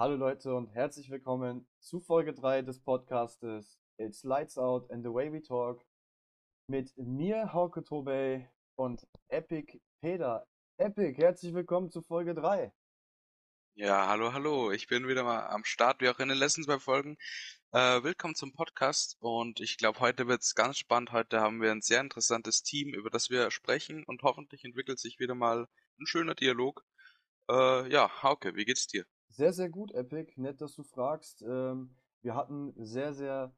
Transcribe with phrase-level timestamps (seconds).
[0.00, 5.12] Hallo Leute und herzlich willkommen zu Folge 3 des Podcastes It's Lights Out and the
[5.12, 5.84] Way We Talk
[6.68, 10.46] mit mir, Hauke Tobey und Epic Peter.
[10.78, 12.72] Epic, herzlich willkommen zu Folge 3.
[13.74, 14.70] Ja, hallo, hallo.
[14.72, 17.18] Ich bin wieder mal am Start, wie auch in den letzten zwei Folgen.
[17.72, 21.12] Äh, willkommen zum Podcast und ich glaube, heute wird es ganz spannend.
[21.12, 25.18] Heute haben wir ein sehr interessantes Team, über das wir sprechen und hoffentlich entwickelt sich
[25.18, 25.68] wieder mal
[26.00, 26.86] ein schöner Dialog.
[27.50, 29.04] Äh, ja, Hauke, wie geht's dir?
[29.30, 30.32] Sehr, sehr gut, Epic.
[30.36, 31.42] Nett, dass du fragst.
[31.42, 33.54] Ähm, wir hatten sehr, sehr,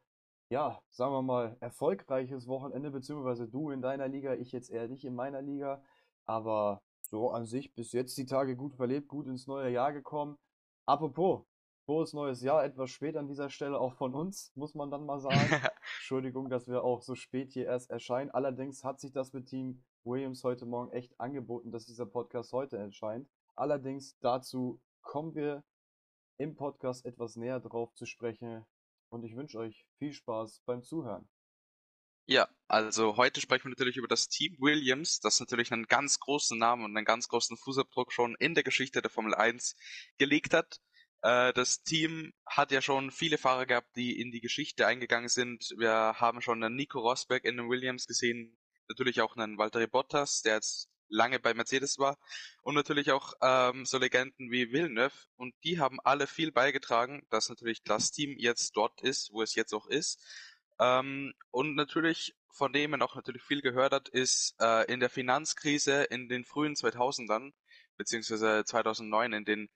[0.50, 5.04] ja, sagen wir mal, erfolgreiches Wochenende, beziehungsweise du in deiner Liga, ich jetzt eher nicht
[5.04, 5.82] in meiner Liga.
[6.26, 10.38] Aber so an sich bis jetzt die Tage gut verlebt, gut ins neue Jahr gekommen.
[10.84, 11.44] Apropos,
[11.86, 15.20] frohes neues Jahr, etwas spät an dieser Stelle auch von uns, muss man dann mal
[15.20, 15.38] sagen.
[15.98, 18.30] Entschuldigung, dass wir auch so spät hier erst erscheinen.
[18.30, 22.76] Allerdings hat sich das mit Team Williams heute Morgen echt angeboten, dass dieser Podcast heute
[22.76, 23.26] erscheint.
[23.54, 25.64] Allerdings dazu kommen wir
[26.38, 28.64] im Podcast etwas näher drauf zu sprechen
[29.10, 31.28] und ich wünsche euch viel Spaß beim Zuhören.
[32.26, 36.56] Ja, also heute sprechen wir natürlich über das Team Williams, das natürlich einen ganz großen
[36.56, 39.76] Namen und einen ganz großen Fußabdruck schon in der Geschichte der Formel 1
[40.18, 40.80] gelegt hat.
[41.22, 45.74] Äh, das Team hat ja schon viele Fahrer gehabt, die in die Geschichte eingegangen sind.
[45.76, 48.56] Wir haben schon einen Nico Rosberg in den Williams gesehen,
[48.88, 52.18] natürlich auch einen Valtteri Bottas, der jetzt lange bei Mercedes war
[52.62, 57.48] und natürlich auch ähm, so Legenden wie Villeneuve und die haben alle viel beigetragen, dass
[57.48, 60.20] natürlich das Team jetzt dort ist, wo es jetzt auch ist.
[60.80, 65.08] Ähm, und natürlich von dem man auch natürlich viel gehört hat, ist äh, in der
[65.08, 67.52] Finanzkrise in den frühen 2000ern
[67.96, 69.68] beziehungsweise 2009 in den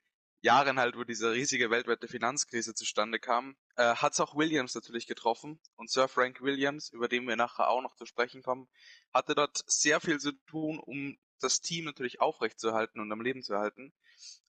[0.42, 5.06] Jahren halt, wo diese riesige weltweite Finanzkrise zustande kam, äh, hat es auch Williams natürlich
[5.06, 5.58] getroffen.
[5.74, 8.68] Und Sir Frank Williams, über den wir nachher auch noch zu sprechen kommen,
[9.12, 13.54] hatte dort sehr viel zu tun, um das Team natürlich aufrechtzuerhalten und am Leben zu
[13.54, 13.92] erhalten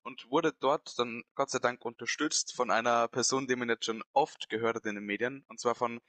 [0.03, 4.03] und wurde dort dann Gott sei Dank unterstützt von einer Person, die man jetzt schon
[4.13, 5.99] oft gehört hat in den Medien, und zwar von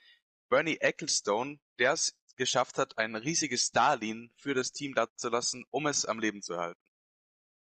[0.48, 6.06] Bernie Ecclestone, der es geschafft hat, ein riesiges Darlehen für das Team dazulassen, um es
[6.06, 6.80] am Leben zu erhalten.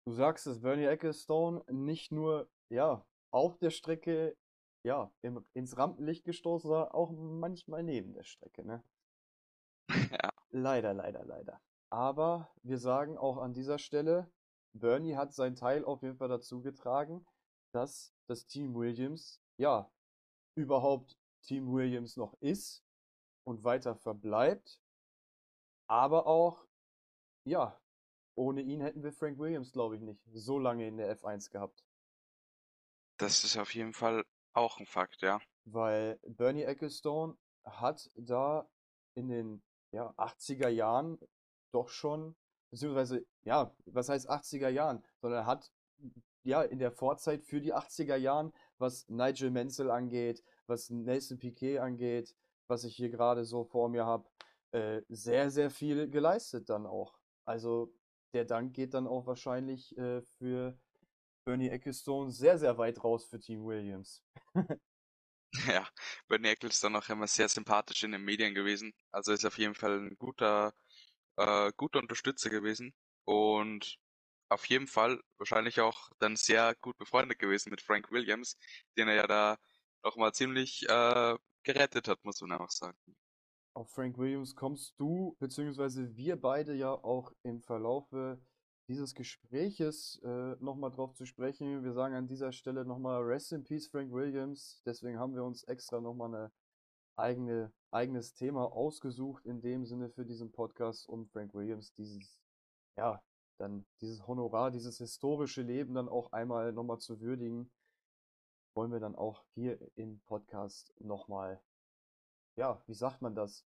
[0.07, 4.37] Du sagst es, Bernie Ecclestone nicht nur, ja, auf der Strecke,
[4.85, 8.83] ja, im, ins Rampenlicht gestoßen, sondern auch manchmal neben der Strecke, ne?
[10.23, 10.33] Ja.
[10.51, 11.61] Leider, leider, leider.
[11.93, 14.33] Aber wir sagen auch an dieser Stelle,
[14.73, 17.27] Bernie hat seinen Teil auf jeden Fall dazu getragen,
[17.75, 19.93] dass das Team Williams, ja,
[20.55, 22.83] überhaupt Team Williams noch ist
[23.45, 24.81] und weiter verbleibt.
[25.87, 26.67] Aber auch,
[27.45, 27.79] ja,
[28.37, 31.85] ohne ihn hätten wir Frank Williams, glaube ich, nicht so lange in der F1 gehabt.
[33.19, 34.25] Das ist auf jeden Fall
[34.55, 35.43] auch ein Fakt, ja.
[35.65, 38.67] Weil Bernie Ecclestone hat da
[39.15, 41.19] in den ja, 80er Jahren
[41.73, 42.37] doch schon,
[42.71, 45.73] beziehungsweise, ja, was heißt 80er Jahren, sondern er hat
[46.45, 51.79] ja in der Vorzeit für die 80er Jahren, was Nigel Menzel angeht, was Nelson Piquet
[51.79, 52.35] angeht,
[52.69, 54.29] was ich hier gerade so vor mir habe,
[54.73, 57.19] äh, sehr, sehr viel geleistet dann auch.
[57.45, 57.95] Also
[58.33, 60.79] der Dank geht dann auch wahrscheinlich äh, für
[61.45, 64.23] Bernie Ecclestone sehr, sehr weit raus für Team Williams.
[65.67, 65.87] ja,
[66.29, 68.95] Bernie Ecclestone auch immer sehr sympathisch in den Medien gewesen.
[69.11, 70.73] Also ist auf jeden Fall ein guter
[71.37, 72.95] äh, guter Unterstützer gewesen
[73.25, 73.99] und
[74.49, 78.59] auf jeden Fall wahrscheinlich auch dann sehr gut befreundet gewesen mit Frank Williams,
[78.99, 79.59] den er ja da
[80.05, 82.99] nochmal ziemlich äh, gerettet hat, muss man auch sagen.
[83.75, 88.39] Auf Frank Williams kommst du, beziehungsweise wir beide ja auch im Verlaufe
[88.89, 91.83] dieses Gespräches äh, nochmal drauf zu sprechen.
[91.83, 94.83] Wir sagen an dieser Stelle nochmal Rest in Peace Frank Williams.
[94.85, 96.53] Deswegen haben wir uns extra nochmal eine
[97.17, 102.39] eigene, eigenes Thema ausgesucht, in dem Sinne für diesen Podcast, um Frank Williams dieses,
[102.97, 103.23] ja,
[103.59, 107.71] dann dieses Honorar, dieses historische Leben dann auch einmal nochmal zu würdigen,
[108.75, 111.63] wollen wir dann auch hier im Podcast nochmal,
[112.57, 113.65] ja, wie sagt man das?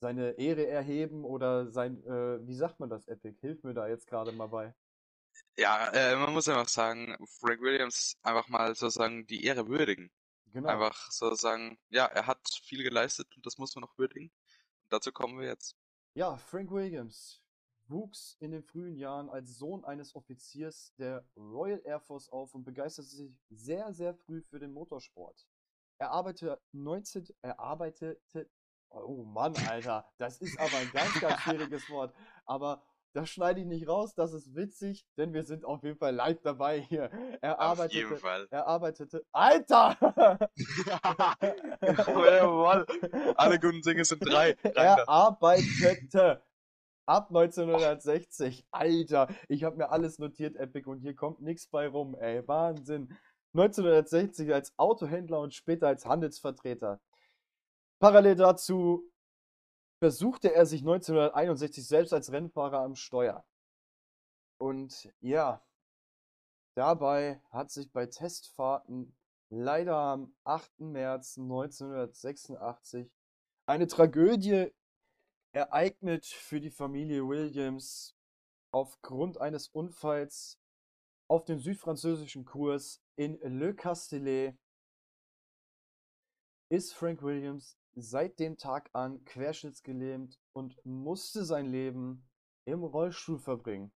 [0.00, 3.38] Seine Ehre erheben oder sein, äh, wie sagt man das, Epic?
[3.40, 4.74] Hilf mir da jetzt gerade mal bei.
[5.56, 10.10] Ja, äh, man muss einfach sagen, Frank Williams einfach mal sozusagen die Ehre würdigen.
[10.52, 10.68] Genau.
[10.68, 14.30] Einfach so sagen, ja, er hat viel geleistet und das muss man noch würdigen.
[14.84, 15.76] Und dazu kommen wir jetzt.
[16.14, 17.42] Ja, Frank Williams
[17.88, 22.64] wuchs in den frühen Jahren als Sohn eines Offiziers der Royal Air Force auf und
[22.64, 25.46] begeisterte sich sehr, sehr früh für den Motorsport.
[25.98, 28.50] Er arbeitete 19, er arbeitete,
[28.90, 32.14] oh Mann, Alter, das ist aber ein ganz, ganz schwieriges Wort.
[32.44, 32.82] Aber
[33.12, 36.40] das schneide ich nicht raus, das ist witzig, denn wir sind auf jeden Fall live
[36.42, 37.10] dabei hier.
[37.40, 38.46] Er auf arbeitete, jeden Fall.
[38.50, 39.24] Er arbeitete.
[39.32, 39.96] Alter!
[41.82, 42.86] Jawohl.
[43.36, 44.56] Alle guten Dinge sind drei.
[44.74, 46.42] Er arbeitete
[47.06, 48.66] ab 1960.
[48.70, 52.46] Alter, ich habe mir alles notiert, Epic, und hier kommt nichts bei rum, ey.
[52.46, 53.16] Wahnsinn.
[53.54, 57.00] 1960 als Autohändler und später als Handelsvertreter.
[58.00, 59.11] Parallel dazu
[60.02, 63.46] versuchte er sich 1961 selbst als Rennfahrer am Steuer.
[64.58, 65.64] Und ja,
[66.74, 69.14] dabei hat sich bei Testfahrten
[69.48, 70.80] leider am 8.
[70.80, 73.12] März 1986
[73.66, 74.72] eine Tragödie
[75.52, 78.16] ereignet für die Familie Williams
[78.72, 80.58] aufgrund eines Unfalls
[81.28, 84.58] auf dem südfranzösischen Kurs in Le Castellet
[86.70, 92.28] ist Frank Williams seit dem Tag an querschnittsgelähmt und musste sein Leben
[92.64, 93.92] im Rollstuhl verbringen.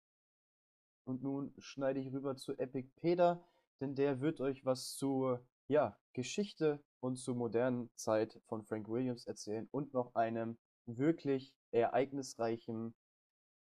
[1.05, 3.45] Und nun schneide ich rüber zu Epic Peter,
[3.81, 9.27] denn der wird euch was zur ja, Geschichte und zur modernen Zeit von Frank Williams
[9.27, 12.95] erzählen und noch einem wirklich ereignisreichen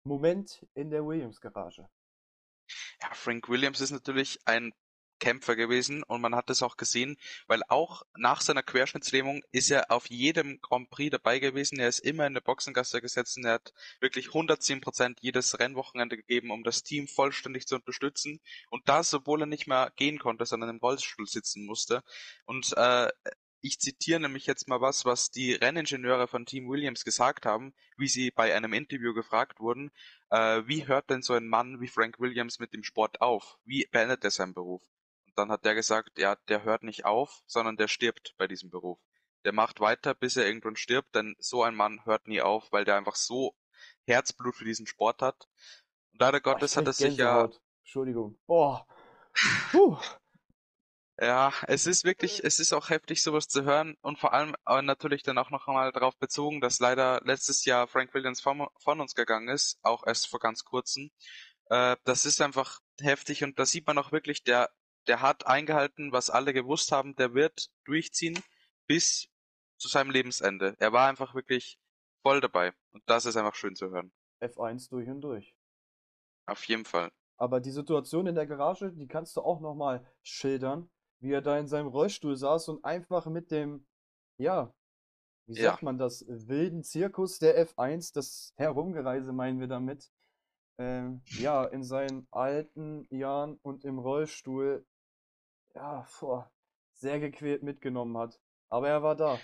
[0.03, 1.87] Moment in der Williams Garage.
[3.01, 4.73] Ja, Frank Williams ist natürlich ein
[5.21, 7.15] Kämpfer gewesen und man hat es auch gesehen,
[7.47, 11.79] weil auch nach seiner Querschnittslähmung ist er auf jedem Grand Prix dabei gewesen.
[11.79, 16.18] Er ist immer in der Boxengasse gesetzt und er hat wirklich 110 Prozent jedes Rennwochenende
[16.18, 18.41] gegeben, um das Team vollständig zu unterstützen.
[18.69, 22.03] Und das, obwohl er nicht mehr gehen konnte, sondern im Rollstuhl sitzen musste.
[22.45, 23.09] Und äh,
[23.62, 28.07] ich zitiere nämlich jetzt mal was, was die Renningenieure von Team Williams gesagt haben, wie
[28.07, 29.91] sie bei einem Interview gefragt wurden,
[30.31, 33.59] äh, wie hört denn so ein Mann wie Frank Williams mit dem Sport auf?
[33.63, 34.81] Wie beendet er seinen Beruf?
[35.31, 38.69] Und dann hat der gesagt, ja, der hört nicht auf, sondern der stirbt bei diesem
[38.69, 38.99] Beruf.
[39.45, 42.83] Der macht weiter, bis er irgendwann stirbt, denn so ein Mann hört nie auf, weil
[42.83, 43.55] der einfach so
[44.05, 45.47] Herzblut für diesen Sport hat.
[46.11, 47.49] Und leider Gottes hat er sich ja.
[47.83, 48.37] Entschuldigung.
[48.45, 48.85] Boah.
[49.71, 49.97] Puh.
[51.19, 54.81] Ja, es ist wirklich, es ist auch heftig, sowas zu hören und vor allem aber
[54.81, 58.99] natürlich dann auch noch einmal darauf bezogen, dass leider letztes Jahr Frank Williams von, von
[58.99, 61.11] uns gegangen ist, auch erst vor ganz kurzem.
[61.65, 64.71] Äh, das ist einfach heftig und da sieht man auch wirklich, der,
[65.07, 68.38] der hat eingehalten, was alle gewusst haben, der wird durchziehen
[68.88, 69.27] bis
[69.77, 70.75] zu seinem Lebensende.
[70.80, 71.80] Er war einfach wirklich
[72.21, 74.12] voll dabei und das ist einfach schön zu hören.
[74.42, 75.56] F1 durch und durch.
[76.45, 77.12] Auf jeden Fall.
[77.38, 80.89] Aber die Situation in der Garage, die kannst du auch nochmal schildern
[81.21, 83.86] wie er da in seinem Rollstuhl saß und einfach mit dem,
[84.38, 84.74] ja,
[85.45, 85.71] wie ja.
[85.71, 90.12] sagt man das, wilden Zirkus der F1, das Herumgereise meinen wir damit,
[90.80, 94.86] ähm, ja, in seinen alten Jahren und im Rollstuhl,
[95.75, 96.51] ja, vor,
[96.94, 98.39] sehr gequält mitgenommen hat.
[98.69, 99.39] Aber er war da.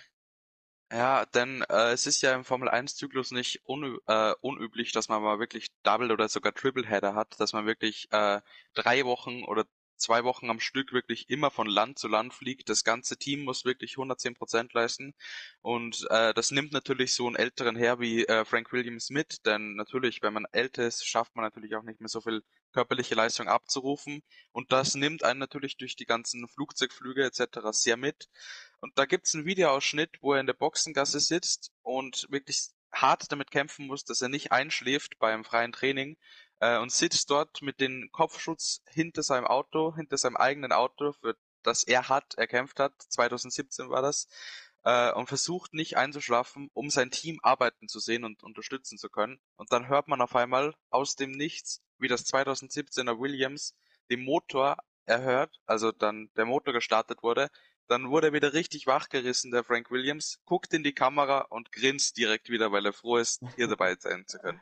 [0.91, 5.09] Ja, denn äh, es ist ja im Formel 1 Zyklus nicht unü äh, unüblich, dass
[5.09, 8.39] man mal wirklich Double oder sogar Triple Header hat, dass man wirklich äh,
[8.74, 9.65] drei Wochen oder
[9.97, 12.69] zwei Wochen am Stück wirklich immer von Land zu Land fliegt.
[12.69, 15.13] Das ganze Team muss wirklich 110 Prozent leisten.
[15.61, 19.75] Und äh, das nimmt natürlich so einen älteren Herr wie äh, Frank Williams mit, denn
[19.75, 23.47] natürlich, wenn man älter ist, schafft man natürlich auch nicht mehr so viel körperliche Leistung
[23.47, 24.21] abzurufen.
[24.51, 27.59] Und das nimmt einen natürlich durch die ganzen Flugzeugflüge etc.
[27.71, 28.29] sehr mit.
[28.79, 33.51] Und da gibt's einen Videoausschnitt, wo er in der Boxengasse sitzt und wirklich hart damit
[33.51, 36.17] kämpfen muss, dass er nicht einschläft beim freien Training
[36.59, 41.36] äh, und sitzt dort mit dem Kopfschutz hinter seinem Auto, hinter seinem eigenen Auto, für
[41.63, 44.27] das er hat, erkämpft hat, 2017 war das,
[44.83, 49.39] äh, und versucht nicht einzuschlafen, um sein Team arbeiten zu sehen und unterstützen zu können.
[49.56, 53.76] Und dann hört man auf einmal aus dem Nichts, wie das 2017er Williams
[54.09, 57.49] den Motor erhört, also dann der Motor gestartet wurde,
[57.87, 62.18] dann wurde er wieder richtig wachgerissen, der Frank Williams, guckt in die Kamera und grinst
[62.18, 64.61] direkt wieder, weil er froh ist, hier dabei sein zu können.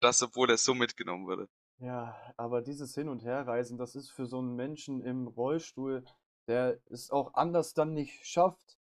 [0.00, 1.48] Das, obwohl er so mitgenommen wurde.
[1.78, 6.04] Ja, aber dieses Hin- und Herreisen, das ist für so einen Menschen im Rollstuhl,
[6.48, 8.78] der es auch anders dann nicht schafft,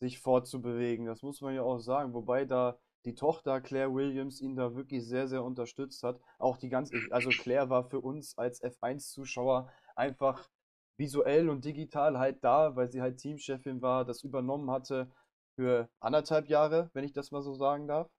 [0.00, 1.06] sich fortzubewegen.
[1.06, 2.12] Das muss man ja auch sagen.
[2.12, 6.20] Wobei da die Tochter Claire Williams ihn da wirklich sehr, sehr unterstützt hat.
[6.38, 10.48] Auch die ganze, also Claire war für uns als F1-Zuschauer einfach
[10.96, 15.10] visuell und digital halt da, weil sie halt Teamchefin war, das übernommen hatte
[15.56, 18.10] für anderthalb Jahre, wenn ich das mal so sagen darf.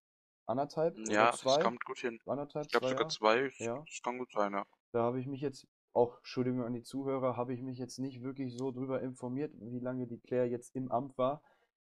[0.45, 0.97] Anderthalb?
[1.09, 1.55] Ja, zwei?
[1.55, 2.19] das kommt gut hin.
[2.25, 3.51] Anderthalb, ich glaube sogar zwei.
[3.57, 3.83] Ja.
[3.87, 4.65] Das kann gut sein, ja.
[4.91, 8.21] Da habe ich mich jetzt, auch Entschuldigung an die Zuhörer, habe ich mich jetzt nicht
[8.21, 11.41] wirklich so drüber informiert, wie lange die Claire jetzt im Amt war.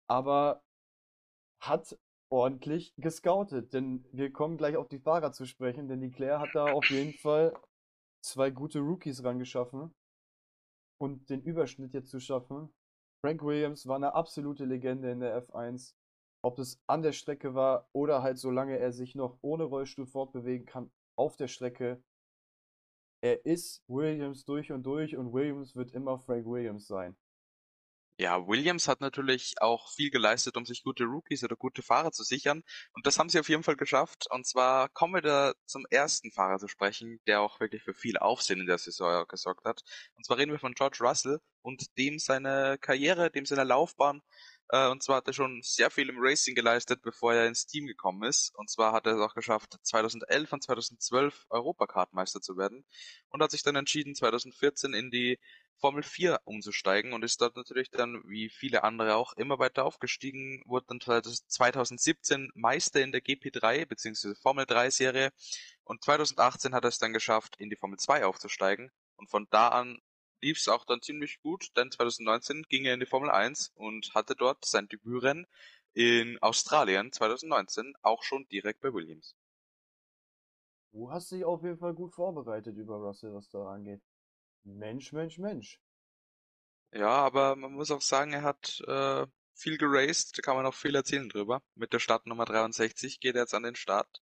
[0.08, 0.64] Aber
[1.60, 1.98] hat
[2.30, 6.50] ordentlich gescoutet, denn wir kommen gleich auf die Fahrer zu sprechen, denn die Claire hat
[6.54, 7.54] da auf jeden Fall
[8.22, 9.94] zwei gute Rookies rangeschaffen
[10.98, 12.74] und den Überschnitt jetzt zu schaffen.
[13.22, 15.96] Frank Williams war eine absolute Legende in der F1
[16.48, 20.66] ob es an der Strecke war oder halt solange er sich noch ohne Rollstuhl fortbewegen
[20.66, 22.02] kann auf der Strecke.
[23.20, 27.18] Er ist Williams durch und durch und Williams wird immer Frank Williams sein.
[28.20, 32.24] Ja, Williams hat natürlich auch viel geleistet, um sich gute Rookies oder gute Fahrer zu
[32.24, 32.64] sichern.
[32.94, 34.26] Und das haben sie auf jeden Fall geschafft.
[34.32, 38.18] Und zwar kommen wir da zum ersten Fahrer zu sprechen, der auch wirklich für viel
[38.18, 39.84] Aufsehen in der Saison gesorgt hat.
[40.16, 44.24] Und zwar reden wir von George Russell und dem seine Karriere, dem seine Laufbahn.
[44.70, 47.88] Äh, und zwar hat er schon sehr viel im Racing geleistet, bevor er ins Team
[47.88, 48.54] gekommen ist.
[48.56, 52.86] Und zwar hat er es auch geschafft, 2011 und 2012 Europakartmeister zu werden.
[53.30, 55.40] Und hat sich dann entschieden, 2014 in die
[55.80, 60.64] Formel 4 umzusteigen und ist dort natürlich dann, wie viele andere auch, immer weiter aufgestiegen,
[60.66, 64.34] wurde dann 2017 Meister in der GP3 bzw.
[64.42, 65.32] Formel 3 Serie
[65.84, 69.70] und 2018 hat er es dann geschafft, in die Formel 2 aufzusteigen und von da
[69.70, 70.00] an
[70.42, 74.14] lief es auch dann ziemlich gut, denn 2019 ging er in die Formel 1 und
[74.14, 75.48] hatte dort sein Debütrennen
[75.94, 79.36] in Australien 2019 auch schon direkt bei Williams.
[80.92, 84.02] Du hast dich auf jeden Fall gut vorbereitet über Russell, was da angeht.
[84.64, 85.80] Mensch, Mensch, Mensch.
[86.92, 90.74] Ja, aber man muss auch sagen, er hat äh, viel geraced, da kann man auch
[90.74, 91.62] viel erzählen drüber.
[91.76, 94.22] Mit der Startnummer 63 geht er jetzt an den Start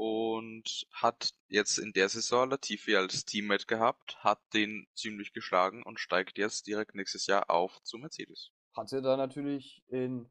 [0.00, 6.00] und hat jetzt in der Saison Latifi als Teammate gehabt, hat den ziemlich geschlagen und
[6.00, 8.50] steigt jetzt direkt nächstes Jahr auf zu Mercedes.
[8.74, 10.30] Hatte da natürlich in,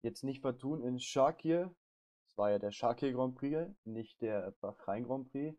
[0.00, 1.74] jetzt nicht vertun, in Shakir,
[2.24, 5.54] das war ja der Shakir Grand Prix, nicht der Bahrain Grand Prix,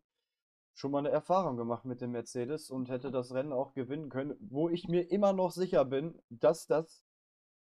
[0.74, 4.36] schon mal eine Erfahrung gemacht mit dem Mercedes und hätte das Rennen auch gewinnen können,
[4.40, 7.06] wo ich mir immer noch sicher bin, dass das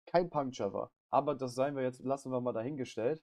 [0.07, 0.93] kein Puncture war.
[1.11, 3.23] Aber das seien wir jetzt, lassen wir mal dahingestellt.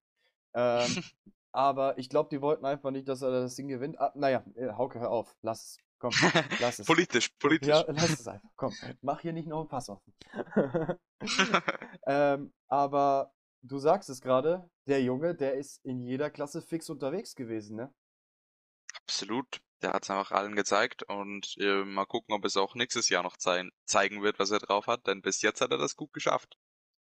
[0.54, 0.86] Ähm,
[1.54, 4.00] aber ich glaube, die wollten einfach nicht, dass er das Ding gewinnt.
[4.00, 5.78] Ah, naja, äh, Hauke, hör auf, lass es.
[6.00, 6.12] Komm,
[6.60, 6.86] lass es.
[6.86, 7.70] politisch, politisch.
[7.70, 8.50] Ja, lass es einfach.
[8.58, 10.14] Komm, mach hier nicht noch ein Pass offen.
[12.08, 13.32] ähm, aber
[13.62, 17.94] du sagst es gerade, der Junge, der ist in jeder Klasse fix unterwegs gewesen, ne?
[19.04, 19.62] Absolut.
[19.82, 23.22] Der hat es einfach allen gezeigt und äh, mal gucken, ob es auch nächstes Jahr
[23.22, 26.14] noch zei zeigen wird, was er drauf hat, denn bis jetzt hat er das gut
[26.14, 26.58] geschafft.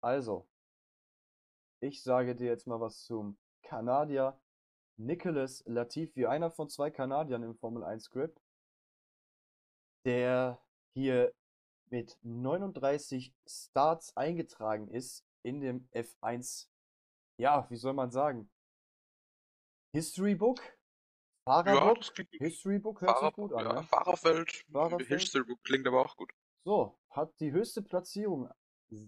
[0.00, 0.46] Also,
[1.80, 4.38] ich sage dir jetzt mal was zum Kanadier
[4.96, 8.40] Nicholas Latifi, einer von zwei Kanadiern im Formel 1 Script,
[10.04, 10.60] der
[10.94, 11.34] hier
[11.90, 16.68] mit 39 Starts eingetragen ist in dem F1.
[17.38, 18.50] Ja, wie soll man sagen?
[19.92, 20.60] History Book
[21.44, 22.04] Fahrerbook?
[22.04, 23.82] Ja, klingt Historybook hört Fahrer, sich gut an, ja, ne?
[23.84, 25.08] Fahrerfeld, Fahrerfeld.
[25.08, 26.32] Historybook klingt aber auch gut.
[26.64, 28.50] So, hat die höchste Platzierung.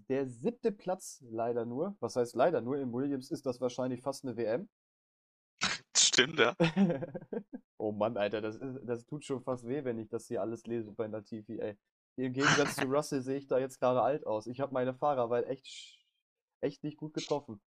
[0.09, 1.97] Der siebte Platz leider nur.
[2.00, 2.78] Was heißt leider nur?
[2.78, 4.69] Im Williams ist das wahrscheinlich fast eine WM.
[5.97, 6.55] Stimmt, ja.
[7.78, 10.66] oh Mann, Alter, das, ist, das tut schon fast weh, wenn ich das hier alles
[10.66, 11.76] lese bei Latifi, ey.
[12.16, 14.47] Im Gegensatz zu Russell sehe ich da jetzt gerade alt aus.
[14.47, 16.07] Ich habe meine Fahrerwahl echt,
[16.61, 17.61] echt nicht gut getroffen.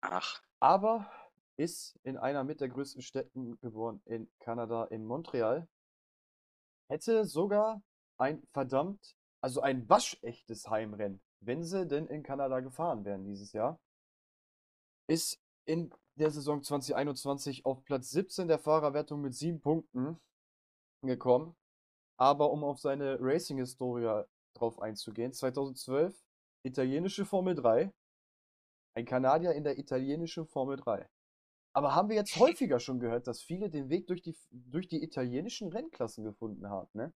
[0.00, 1.10] Ach, aber
[1.56, 5.68] ist in einer mit der größten Städten geboren in Kanada, in Montreal.
[6.88, 7.82] Hätte sogar
[8.16, 13.80] ein verdammt, also ein waschechtes Heimrennen, wenn sie denn in Kanada gefahren wären dieses Jahr.
[15.08, 20.18] Ist in der Saison 2021 auf Platz 17 der Fahrerwertung mit 7 Punkten
[21.02, 21.56] gekommen.
[22.16, 26.20] Aber um auf seine Racing-Historie drauf einzugehen, 2012
[26.64, 27.92] italienische Formel 3,
[28.94, 31.08] ein Kanadier in der italienischen Formel 3.
[31.72, 35.02] Aber haben wir jetzt häufiger schon gehört, dass viele den Weg durch die, durch die
[35.02, 37.12] italienischen Rennklassen gefunden haben, ne?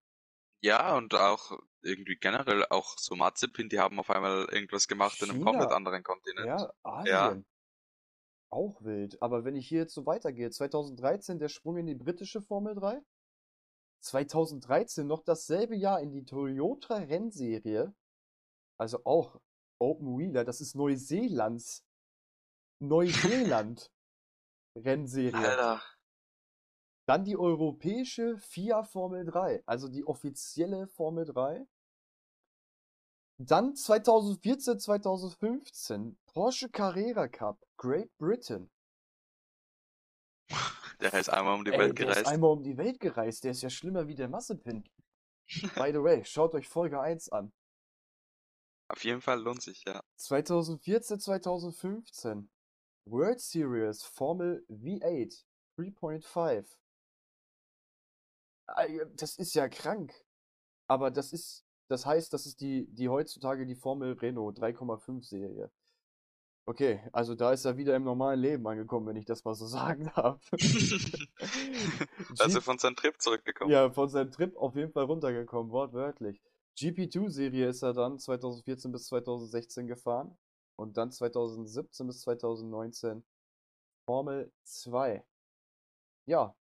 [0.63, 5.31] Ja, und auch irgendwie generell auch so Mazepin, die haben auf einmal irgendwas gemacht in
[5.31, 5.51] einem China.
[5.51, 6.47] komplett anderen Kontinent.
[6.47, 7.07] Ja, Asien.
[7.07, 7.43] Ja.
[8.51, 9.21] Auch wild.
[9.23, 13.03] Aber wenn ich hier jetzt so weitergehe, 2013 der Sprung in die britische Formel 3,
[14.01, 17.95] 2013 noch dasselbe Jahr in die Toyota Rennserie,
[18.79, 19.41] also auch
[19.79, 21.85] Open Wheeler, das ist Neuseelands
[22.79, 23.91] Neuseeland
[24.77, 25.35] Rennserie.
[25.35, 25.83] Alter,
[27.07, 31.67] Dann die europäische FIA Formel 3, also die offizielle Formel 3.
[33.39, 38.71] Dann 2014, 2015 Porsche Carrera Cup, Great Britain.
[41.01, 42.27] der ist einmal um die Ey, Welt der ist gereist.
[42.29, 44.85] einmal um die Welt gereist, der ist ja schlimmer wie der Massepin.
[45.75, 47.53] By the way, schaut euch Folge 1 an.
[48.89, 50.03] Auf jeden Fall lohnt sich, ja.
[50.17, 52.51] 2014, 2015
[53.07, 55.45] World Series Formel V8
[55.79, 56.77] 3.5.
[58.75, 60.13] Ei, Das ist ja krank.
[60.89, 65.71] Aber das ist, das heißt, das ist die, die heutzutage die Formel Renault 3,5 Serie.
[66.65, 69.67] Okay, also da ist er wieder im normalen Leben angekommen, wenn ich das mal so
[69.79, 70.41] sagen darf.
[72.39, 73.71] also von seinem Trip zurückgekommen.
[73.71, 76.41] ja, von seinem Trip auf jeden Fall runtergekommen, wortwörtlich.
[76.79, 80.37] GP2-Serie ist er dann 2014 bis 2016 gefahren
[80.77, 83.25] und dann 2017 bis 2019
[84.07, 85.25] Formel 2.
[86.27, 86.55] Ja,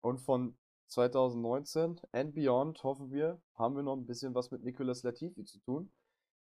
[0.00, 0.56] und von
[0.88, 5.58] 2019 and beyond, hoffen wir, haben wir noch ein bisschen was mit Nicolas Latifi zu
[5.60, 5.92] tun.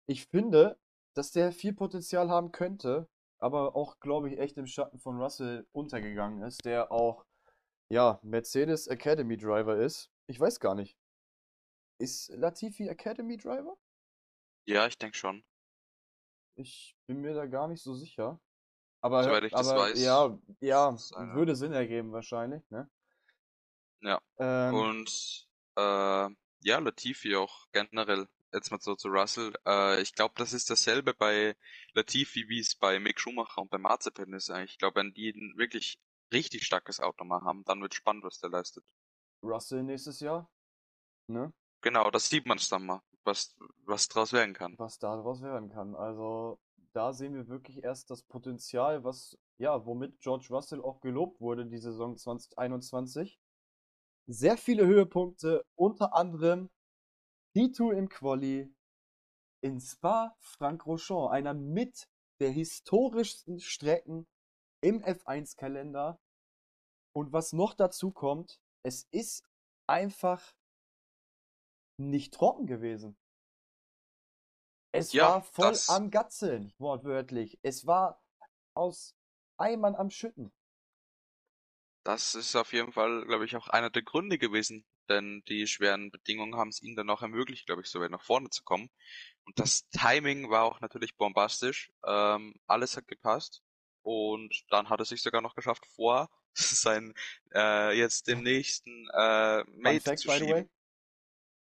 [0.08, 0.78] Ich finde,
[1.14, 3.08] dass der viel Potenzial haben könnte,
[3.38, 7.26] aber auch, glaube ich, echt im Schatten von Russell untergegangen ist, der auch,
[7.90, 10.10] ja, Mercedes Academy Driver ist.
[10.28, 10.98] Ich weiß gar nicht.
[12.00, 13.78] Ist Latifi Academy Driver?
[14.66, 15.44] Ja, ich denke schon.
[16.56, 18.40] Ich bin mir da gar nicht so sicher.
[19.02, 20.96] Aber, Soweit ich das aber weiß, ja, ja,
[21.34, 22.90] würde Sinn ergeben wahrscheinlich, ne?
[24.02, 24.22] Ja.
[24.38, 26.30] Ähm, Und äh,
[26.64, 28.28] ja, Latifi auch generell.
[28.54, 29.54] Jetzt mal so zu Russell.
[29.66, 31.56] Äh, ich glaube, das ist dasselbe bei
[31.94, 34.72] Latifi, wie es bei Mick Schumacher und bei Mazepin ist eigentlich.
[34.72, 36.00] Ich glaube, wenn die ein wirklich
[36.34, 38.84] richtig starkes Auto mal haben, dann wird spannend, was der leistet.
[39.44, 40.50] Russell nächstes Jahr,
[41.28, 41.54] ne?
[41.82, 43.56] Genau, das sieht man dann mal, was,
[43.86, 44.78] was draus werden kann.
[44.78, 45.96] Was daraus werden kann.
[45.96, 46.60] Also
[46.94, 51.66] da sehen wir wirklich erst das Potenzial, was, ja, womit George Russell auch gelobt wurde,
[51.66, 53.40] die Saison 2021.
[54.28, 56.70] Sehr viele Höhepunkte, unter anderem
[57.56, 58.74] P2 im Quali
[59.64, 62.08] in Spa-Francorchamps, einer mit
[62.40, 64.28] der historischsten Strecken
[64.82, 66.20] im F1-Kalender.
[67.14, 69.46] Und was noch dazu kommt, es ist
[69.88, 70.56] einfach
[72.00, 73.18] nicht trocken gewesen.
[74.94, 77.60] Es Ja, war voll das- am Gatzeln, wortwörtlich.
[77.64, 78.22] Es war
[78.76, 79.16] aus
[79.58, 80.52] Eimern am Schütten.
[82.04, 86.10] Das ist auf jeden Fall, glaube ich, auch einer der Gründe gewesen, denn die schweren
[86.10, 88.90] Bedingungen haben es ihnen dann auch ermöglicht, glaube ich, so weit nach vorne zu kommen.
[89.46, 91.92] Und das Timing war auch natürlich bombastisch.
[92.06, 93.62] Ähm, alles hat gepasst.
[94.04, 97.14] Und dann hat er sich sogar noch geschafft, vor sein
[97.54, 100.70] äh, jetzt dem nächsten äh, Mate Fact, zu schieben.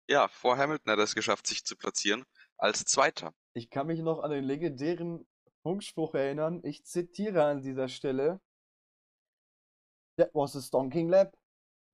[0.08, 2.24] Ja, vor Hamilton hat er es geschafft, sich zu platzieren
[2.56, 3.34] als Zweiter.
[3.54, 5.26] ich kann mich noch an den legendären
[5.62, 6.60] Funkspruch erinnern.
[6.64, 8.40] Ich zitiere an dieser Stelle.
[10.18, 11.32] That was a stonking lap.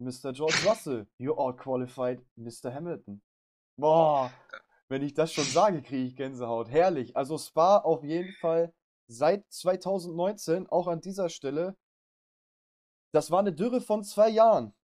[0.01, 0.33] Mr.
[0.33, 2.73] George Russell, you are qualified, Mr.
[2.73, 3.21] Hamilton.
[3.77, 4.33] Boah,
[4.89, 6.71] wenn ich das schon sage, kriege ich Gänsehaut.
[6.71, 7.17] Herrlich.
[7.17, 8.73] Also Spa auf jeden Fall
[9.09, 11.77] seit 2019, auch an dieser Stelle.
[13.13, 14.75] Das war eine Dürre von zwei Jahren.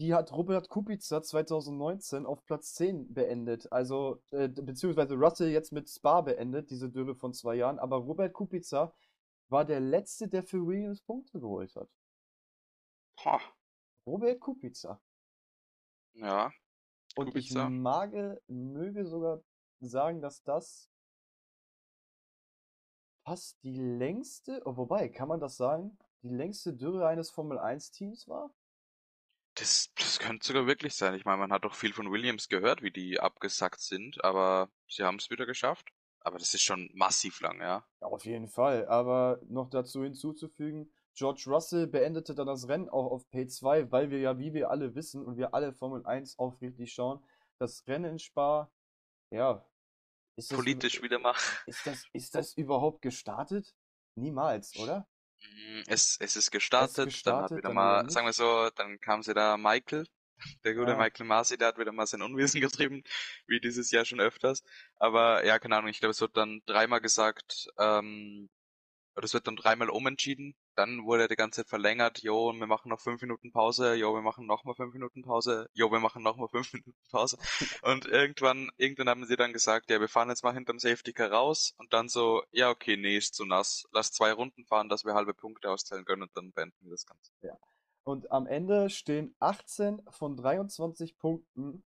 [0.00, 3.70] Die hat Robert Kubica 2019 auf Platz 10 beendet.
[3.70, 7.78] Also, äh, beziehungsweise Russell jetzt mit Spa beendet, diese Dürre von zwei Jahren.
[7.78, 8.92] Aber Robert Kubica
[9.48, 11.88] war der Letzte, der für Williams Punkte geholt hat.
[14.06, 15.00] Robert Kubica.
[16.14, 16.52] ja,
[17.14, 17.68] Und ich Kubica.
[17.68, 19.42] mage, möge sogar
[19.80, 20.90] sagen, dass das
[23.24, 28.52] fast die längste, oh, wobei, kann man das sagen, die längste Dürre eines Formel-1-Teams war?
[29.54, 31.14] Das, das könnte sogar wirklich sein.
[31.14, 35.04] Ich meine, man hat doch viel von Williams gehört, wie die abgesackt sind, aber sie
[35.04, 35.88] haben es wieder geschafft.
[36.20, 37.86] Aber das ist schon massiv lang, ja.
[38.00, 38.86] Ja, auf jeden Fall.
[38.86, 44.18] Aber noch dazu hinzuzufügen, George Russell beendete dann das Rennen auch auf P2, weil wir
[44.20, 47.22] ja, wie wir alle wissen und wir alle Formel 1 aufrichtig schauen,
[47.58, 48.70] das Rennen in Spa,
[49.30, 49.64] ja,
[50.36, 51.34] ist das, Politisch wieder mal.
[51.66, 53.74] ist das, ist das überhaupt gestartet?
[54.14, 55.06] Niemals, oder?
[55.40, 58.98] Mm, Es, es ist gestartet, dann hat gestartet, wieder dann mal, sagen wir so, dann
[59.00, 60.06] kam sie da Michael,
[60.64, 60.96] der gute Ja.
[60.96, 63.02] Michael Masi, der hat wieder mal sein Unwesen getrieben,
[63.46, 64.62] wie dieses Jahr schon öfters.
[64.96, 68.48] Aber ja, keine Ahnung, ich glaube, es wird dann dreimal gesagt, ähm,
[69.14, 70.54] oder es wird dann dreimal umentschieden.
[70.74, 74.22] Dann wurde die ganze Zeit verlängert, jo, wir machen noch fünf Minuten Pause, jo, wir
[74.22, 77.36] machen noch mal fünf Minuten Pause, jo, wir machen noch mal fünf Minuten Pause.
[77.82, 81.30] Und irgendwann, irgendwann haben sie dann gesagt, ja, wir fahren jetzt mal hinterm Safety Car
[81.30, 81.74] raus.
[81.78, 83.84] Und dann so, ja, okay, nee, ist zu nass.
[83.92, 86.22] Lass zwei Runden fahren, dass wir halbe Punkte auszählen können.
[86.22, 87.32] Und dann beenden wir das Ganze.
[88.04, 91.84] Und am Ende stehen 18 von 23 Punkten,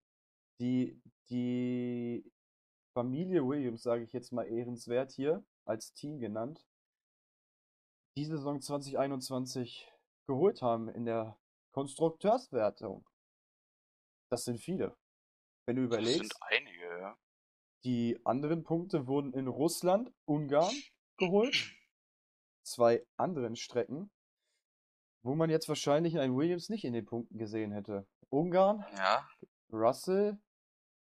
[0.59, 2.31] die die
[2.93, 6.65] Familie Williams, sage ich jetzt mal ehrenswert hier, als Team genannt,
[8.17, 9.87] die Saison 2021
[10.25, 11.37] geholt haben in der
[11.71, 13.07] Konstrukteurswertung.
[14.31, 14.97] Das sind viele.
[15.67, 17.17] Wenn du Das sind überlegst, einige, ja.
[17.83, 20.73] die anderen Punkte wurden in Russland, Ungarn
[21.17, 21.75] geholt,
[22.63, 24.09] zwei anderen Strecken,
[25.23, 28.07] wo man jetzt wahrscheinlich einen Williams nicht in den Punkten gesehen hätte.
[28.29, 29.29] Ungarn, Ja,
[29.71, 30.39] Russell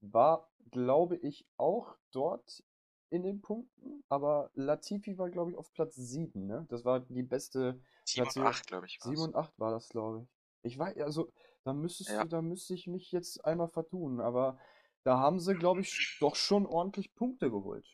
[0.03, 2.63] war, glaube ich, auch dort
[3.11, 6.67] in den Punkten, aber Latifi war, glaube ich, auf Platz 7, ne?
[6.71, 8.49] Das war die beste, 7 und Platzierung.
[8.49, 8.99] 8, glaube ich.
[9.01, 9.09] war's.
[9.11, 10.23] 7 und 8 war das, glaube
[10.63, 10.73] ich.
[10.73, 11.33] Ich weiß, also,
[11.65, 12.23] da müsstest Ja.
[12.23, 14.59] du, da müsste ich mich jetzt einmal vertun, aber
[15.05, 17.87] da haben sie, glaube ich, doch schon ordentlich Punkte geholt.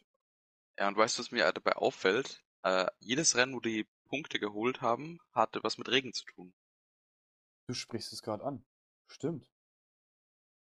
[0.78, 2.42] Ja, und weißt du, was mir dabei auffällt?
[2.62, 6.54] Äh, jedes Rennen, wo die Punkte geholt haben, hatte was mit Regen zu tun.
[7.66, 8.64] Du sprichst es gerade an.
[9.06, 9.44] Stimmt.
[9.44, 9.50] In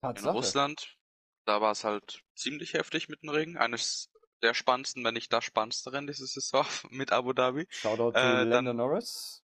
[0.03, 0.31] Tatsache.
[0.37, 0.97] Russland,
[1.45, 3.57] da war es halt ziemlich heftig mit dem Regen.
[3.57, 4.11] Eines
[4.43, 7.67] der spannendsten, wenn nicht das spannendste Rennen diese Saison mit Abu Dhabi.
[7.71, 9.43] Shoutout to Äh, Lando dann- Norris.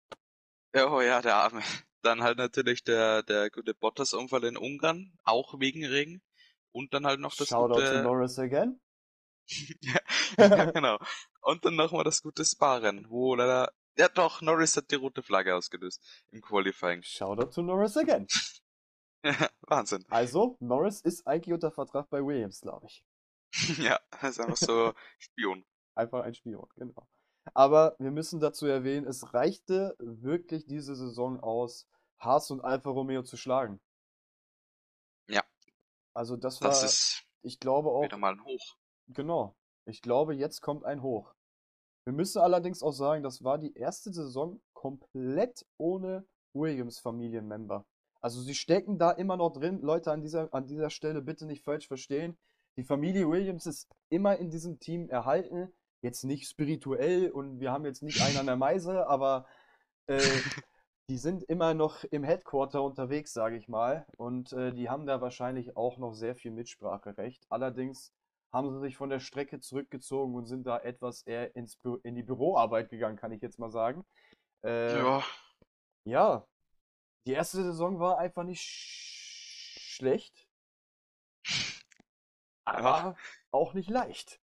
[0.75, 1.61] Oh ja, der Arme.
[2.01, 6.21] Dann halt natürlich der, der gute Bottas-Unfall in Ungarn, auch wegen Regen.
[6.71, 7.91] Und dann halt noch das Shoutout gute...
[7.91, 8.79] to Norris again.
[9.81, 9.99] ja,
[10.37, 10.97] ja, genau.
[11.41, 13.73] Und dann nochmal das gute Spa-Rennen, wo leider...
[13.97, 17.03] Ja doch, Norris hat die rote Flagge ausgelöst im Qualifying.
[17.03, 18.27] Shoutout to Norris again.
[19.67, 20.05] Wahnsinn.
[20.09, 23.03] Also, Norris ist eigentlich unter Vertrag bei Williams, glaube ich.
[23.77, 25.65] ja, er ist einfach so Spion.
[25.95, 27.07] Einfach ein Spion, genau.
[27.53, 31.87] Aber wir müssen dazu erwähnen, es reichte wirklich diese Saison aus,
[32.19, 33.79] Haas und Alfa Romeo zu schlagen.
[35.27, 35.43] Ja.
[36.13, 38.75] Also das war, Das ist ich glaube auch, wieder mal ein Hoch.
[39.07, 39.55] genau.
[39.85, 41.33] Ich glaube, jetzt kommt ein Hoch.
[42.03, 47.85] Wir müssen allerdings auch sagen, das war die erste Saison komplett ohne Williams Familienmember.
[48.21, 49.81] Also sie stecken da immer noch drin.
[49.81, 52.37] Leute, an dieser, an dieser Stelle bitte nicht falsch verstehen.
[52.79, 55.69] Die Familie Williams ist immer in diesem Team erhalten.
[56.01, 59.45] Jetzt nicht spirituell und wir haben jetzt nicht einen an der Meise, aber
[60.07, 60.17] äh,
[61.09, 64.05] die sind immer noch im Headquarter unterwegs, sage ich mal.
[64.15, 67.45] Und äh, die haben da wahrscheinlich auch noch sehr viel Mitspracherecht.
[67.49, 68.13] Allerdings
[68.53, 72.15] haben sie sich von der Strecke zurückgezogen und sind da etwas eher ins Bü in
[72.15, 74.05] die Büroarbeit gegangen, kann ich jetzt mal sagen.
[74.63, 75.21] Äh, Ja,
[76.05, 76.47] ja,
[77.27, 80.38] die erste Saison war einfach nicht sch schlecht,
[82.75, 83.15] aber
[83.51, 84.39] auch nicht leicht.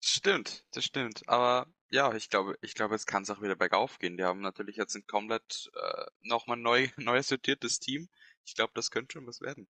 [0.00, 1.28] stimmt, das stimmt.
[1.28, 4.16] Aber ja, ich glaube, ich glaube, jetzt kann es auch wieder bergauf gehen.
[4.16, 8.08] Die haben natürlich jetzt ein komplett äh, nochmal neu, neu sortiertes Team.
[8.44, 9.68] Ich glaube, das könnte schon was werden.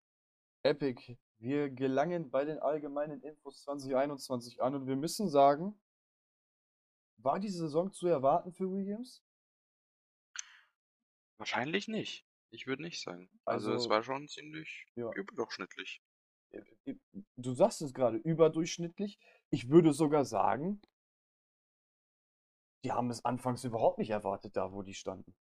[0.64, 5.80] Epic, wir gelangen bei den allgemeinen Infos 2021 an und wir müssen sagen,
[7.16, 9.22] war die Saison zu erwarten für Williams?
[11.36, 12.24] Wahrscheinlich nicht.
[12.48, 13.28] Ich würde nicht sagen.
[13.44, 15.12] Also, es Also, war schon ziemlich ja.
[15.12, 16.00] überdurchschnittlich.
[17.36, 19.18] Du sagst es gerade, überdurchschnittlich.
[19.50, 20.80] Ich würde sogar sagen,
[22.84, 25.34] die haben es anfangs überhaupt nicht erwartet, da wo die standen.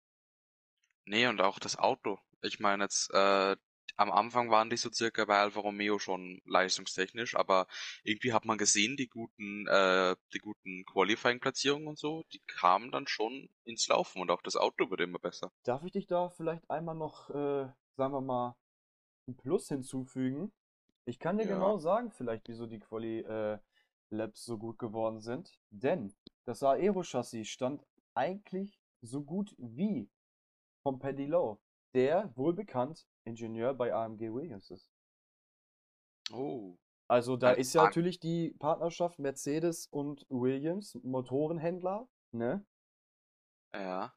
[1.06, 2.20] Nee, und auch das Auto.
[2.42, 3.56] Ich meine jetzt, äh,
[3.98, 7.68] am Anfang waren die so circa bei Alfa Romeo schon leistungstechnisch, aber
[8.04, 13.08] irgendwie hat man gesehen, die guten, äh, die guten Qualifying-Platzierungen und so, die kamen dann
[13.08, 15.52] schon ins Laufen und auch das Auto wurde immer besser.
[15.64, 18.56] Darf ich dich da vielleicht einmal noch, äh, sagen wir mal,
[19.28, 20.52] ein Plus hinzufügen?
[21.06, 21.54] Ich kann dir Ja.
[21.56, 25.58] genau sagen, vielleicht, wieso die Quali-Labs so gut geworden sind.
[25.70, 26.14] Denn
[26.46, 30.10] das Aero-Chassis stand eigentlich so gut wie
[30.84, 31.60] vom Paddy Lowe,
[31.94, 34.92] der wohlbekannt Ingenieur bei AMG Williams ist.
[36.32, 36.78] Oh.
[37.08, 42.66] Also da Ein ist ja natürlich die Partnerschaft Mercedes und Williams, Motorenhändler, ne?
[43.74, 44.14] Ja.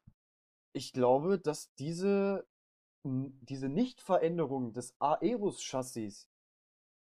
[0.73, 2.47] Ich glaube, dass diese,
[3.03, 6.29] diese Nichtveränderung des Aeros-Chassis,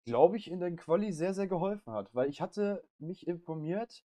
[0.05, 2.15] glaube ich, in der Quali sehr, sehr geholfen hat.
[2.15, 4.05] Weil ich hatte mich informiert,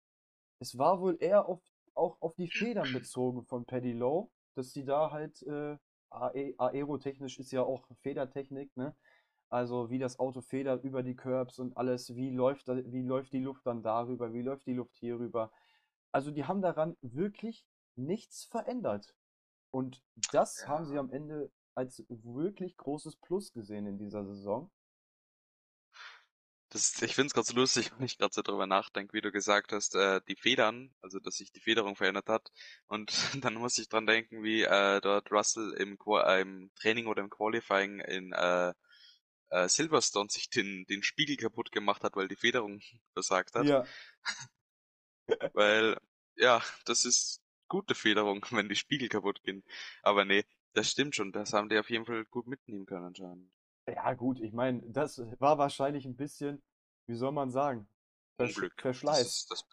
[0.60, 1.62] es war wohl eher auf,
[1.96, 5.78] auch auf die Federn bezogen von Paddy Lowe, dass die da halt, äh,
[6.12, 8.96] AE aerotechnisch ist ja auch Federtechnik, ne?
[9.50, 13.34] Also wie das Auto federt über die Curbs und alles, wie läuft, da, wie läuft
[13.34, 15.52] die Luft dann darüber, wie läuft die Luft hier rüber.
[16.12, 19.16] Also die haben daran wirklich nichts verändert.
[19.72, 21.02] Und das haben sie Ja.
[21.02, 24.72] am Ende als wirklich großes Plus gesehen in dieser Saison.
[26.72, 29.32] Das, ich finde es gerade so lustig, wenn ich gerade so drüber nachdenke, wie du
[29.32, 32.50] gesagt hast, äh, die Federn, also dass sich die Federung verändert hat.
[32.88, 33.12] Und
[33.46, 37.30] dann muss ich dran denken, wie äh, dort Russell im, äh, im Training oder im
[37.30, 38.74] Qualifying in äh,
[39.50, 42.80] äh, Silverstone sich den, den Spiegel kaputt gemacht hat, weil die Federung
[43.14, 43.66] versagt hat.
[43.66, 43.86] Ja,
[45.54, 45.98] Weil,
[46.36, 49.64] ja, das ist gute Federung, wenn die Spiegel kaputt gehen.
[50.04, 53.52] Aber nee, das stimmt schon, das haben die auf jeden Fall gut mitnehmen können anscheinend.
[53.88, 56.64] Ja gut, ich meine, das war wahrscheinlich ein bisschen,
[57.08, 57.88] wie soll man sagen,
[58.38, 58.74] Versch Unglück.
[59.00, 59.28] Das Verschleiß.
[59.28, 59.66] ist, das.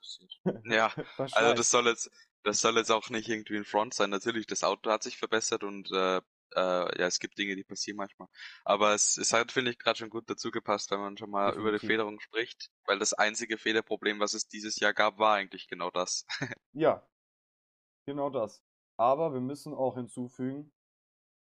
[0.65, 0.93] Ja,
[1.33, 2.11] Also das soll jetzt,
[2.45, 4.11] das soll jetzt auch nicht irgendwie ein Front sein.
[4.11, 7.97] Natürlich, das Auto hat sich verbessert und äh, äh, ja, es gibt Dinge, die passieren
[7.97, 8.29] manchmal.
[8.65, 11.55] Aber es, es hat, finde ich, gerade schon gut dazu gepasst, wenn man schon mal
[11.57, 11.89] über die Definitiv.
[11.89, 16.25] Federung spricht, weil das einzige Federproblem, was es dieses Jahr gab, war eigentlich genau das.
[16.73, 17.07] Ja,
[18.07, 18.63] genau das.
[18.97, 20.73] Aber wir müssen auch hinzufügen,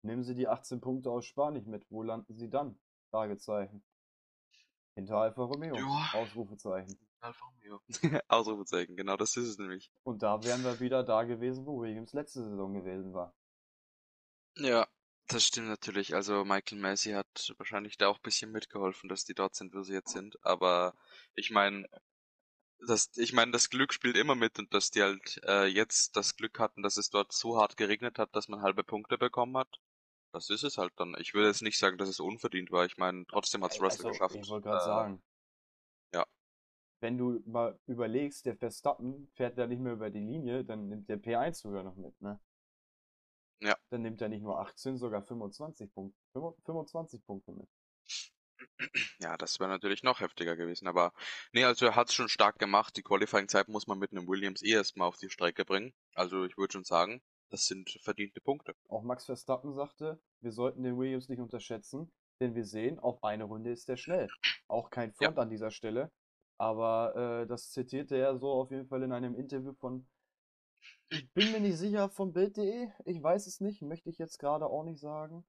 [0.02, 1.90] nehmen Sie die 18 Punkte aus Spanien mit.
[1.90, 2.78] Wo landen Sie dann?
[3.10, 3.82] Fragezeichen.
[4.94, 5.74] Hinter Alfa Romeo.
[5.76, 6.10] Ja.
[6.14, 6.98] Ausrufezeichen.
[7.20, 7.80] Alfa Romeo.
[8.28, 9.90] Ausrufezeichen, genau das ist es nämlich.
[10.02, 13.34] Und da wären wir wieder da gewesen, wo Williams letzte Saison gewesen war.
[14.56, 14.86] Ja,
[15.28, 16.14] das stimmt natürlich.
[16.14, 19.82] Also Michael Massey hat wahrscheinlich da auch ein bisschen mitgeholfen, dass die dort sind, wo
[19.82, 20.36] sie jetzt sind.
[20.44, 20.94] Aber
[21.34, 21.88] ich meine,
[22.86, 26.36] das, ich meine, das Glück spielt immer mit und dass die halt äh, jetzt das
[26.36, 29.80] Glück hatten, dass es dort so hart geregnet hat, dass man halbe Punkte bekommen hat.
[30.32, 31.14] Das ist es halt dann.
[31.18, 32.86] Ich würde jetzt nicht sagen, dass es unverdient war.
[32.86, 34.34] Ich meine, trotzdem hat's Russell Also, geschafft.
[34.34, 35.22] ich wollte gerade Äh, sagen.
[36.14, 36.26] ja.
[37.00, 41.08] Wenn du mal überlegst, der Verstappen fährt ja nicht mehr über die Linie, dann nimmt
[41.08, 42.40] der P1 sogar noch mit, ne?
[43.60, 43.76] Ja.
[43.90, 46.18] dann nimmt er nicht nur 18, sogar 25 Punkte,
[46.64, 47.68] 25 Punkte mit.
[49.20, 50.88] Ja, das wäre natürlich noch heftiger gewesen.
[50.88, 51.12] Aber
[51.52, 52.96] nee, also er hat es schon stark gemacht.
[52.96, 55.92] Die Qualifying-Zeit muss man mit einem Williams eh erstmal auf die Strecke bringen.
[56.14, 58.74] Also ich würde schon sagen, das sind verdiente Punkte.
[58.88, 62.10] Auch Max Verstappen sagte, wir sollten den Williams nicht unterschätzen,
[62.40, 64.28] denn wir sehen, auf eine Runde ist er schnell.
[64.68, 66.10] Auch kein Front an dieser Stelle.
[66.58, 70.08] Aber äh, das zitierte er so auf jeden Fall in einem Interview von,
[71.10, 72.88] ich bin mir nicht sicher, von Bild.de.
[73.04, 75.44] Ich weiß es nicht, möchte ich jetzt gerade auch nicht sagen.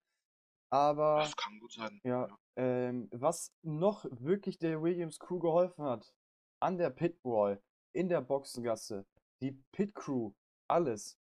[0.70, 2.02] Aber Das kann gut sein.
[2.04, 6.14] ja, ähm, was noch wirklich der Williams Crew geholfen hat,
[6.60, 7.62] an der Pitwall,
[7.94, 9.06] in der Boxengasse,
[9.42, 10.34] die Pit Crew,
[10.68, 11.18] alles,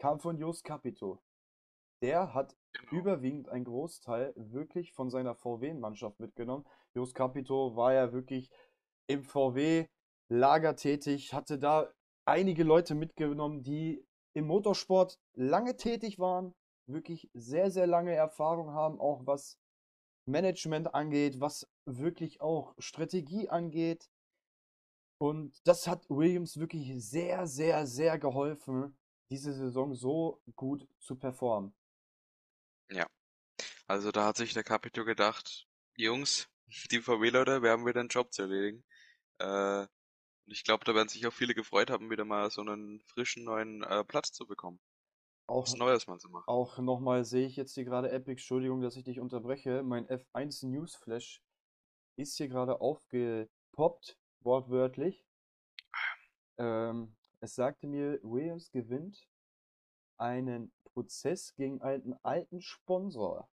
[0.00, 1.22] kam von Jos Capito.
[2.02, 2.92] Der hat Genau.
[3.02, 6.64] überwiegend einen Großteil wirklich von seiner VW-Mannschaft mitgenommen.
[6.94, 8.50] Jos Capito war ja wirklich
[9.08, 11.92] im VW-Lager tätig, hatte da
[12.24, 16.54] einige Leute mitgenommen, die im Motorsport lange tätig waren,
[16.86, 19.58] wirklich sehr, sehr lange Erfahrung haben, auch was
[20.26, 24.08] Management angeht, was wirklich auch Strategie angeht.
[25.18, 28.96] Und das hat Williams wirklich sehr, sehr, sehr geholfen,
[29.30, 31.74] diese Saison so gut zu performen.
[33.90, 35.66] Also da hat sich der Capito gedacht,
[35.96, 36.48] Jungs,
[36.92, 38.84] die VW-Leute, wir haben wieder einen Job zu erledigen.
[39.38, 43.00] Äh, und ich glaube, da werden sich auch viele gefreut haben, wieder mal so einen
[43.00, 44.78] frischen neuen äh, Platz zu bekommen.
[45.48, 46.44] Auch, Was Neues mal zu machen.
[46.46, 49.82] auch nochmal sehe ich jetzt hier gerade Epic, Entschuldigung, dass ich dich unterbreche.
[49.82, 51.42] Mein F1 Newsflash
[52.14, 55.26] ist hier gerade aufgepoppt, wortwörtlich.
[56.58, 59.28] Ähm, es sagte mir, Williams gewinnt
[60.18, 63.48] einen Prozess gegen einen alten Sponsor.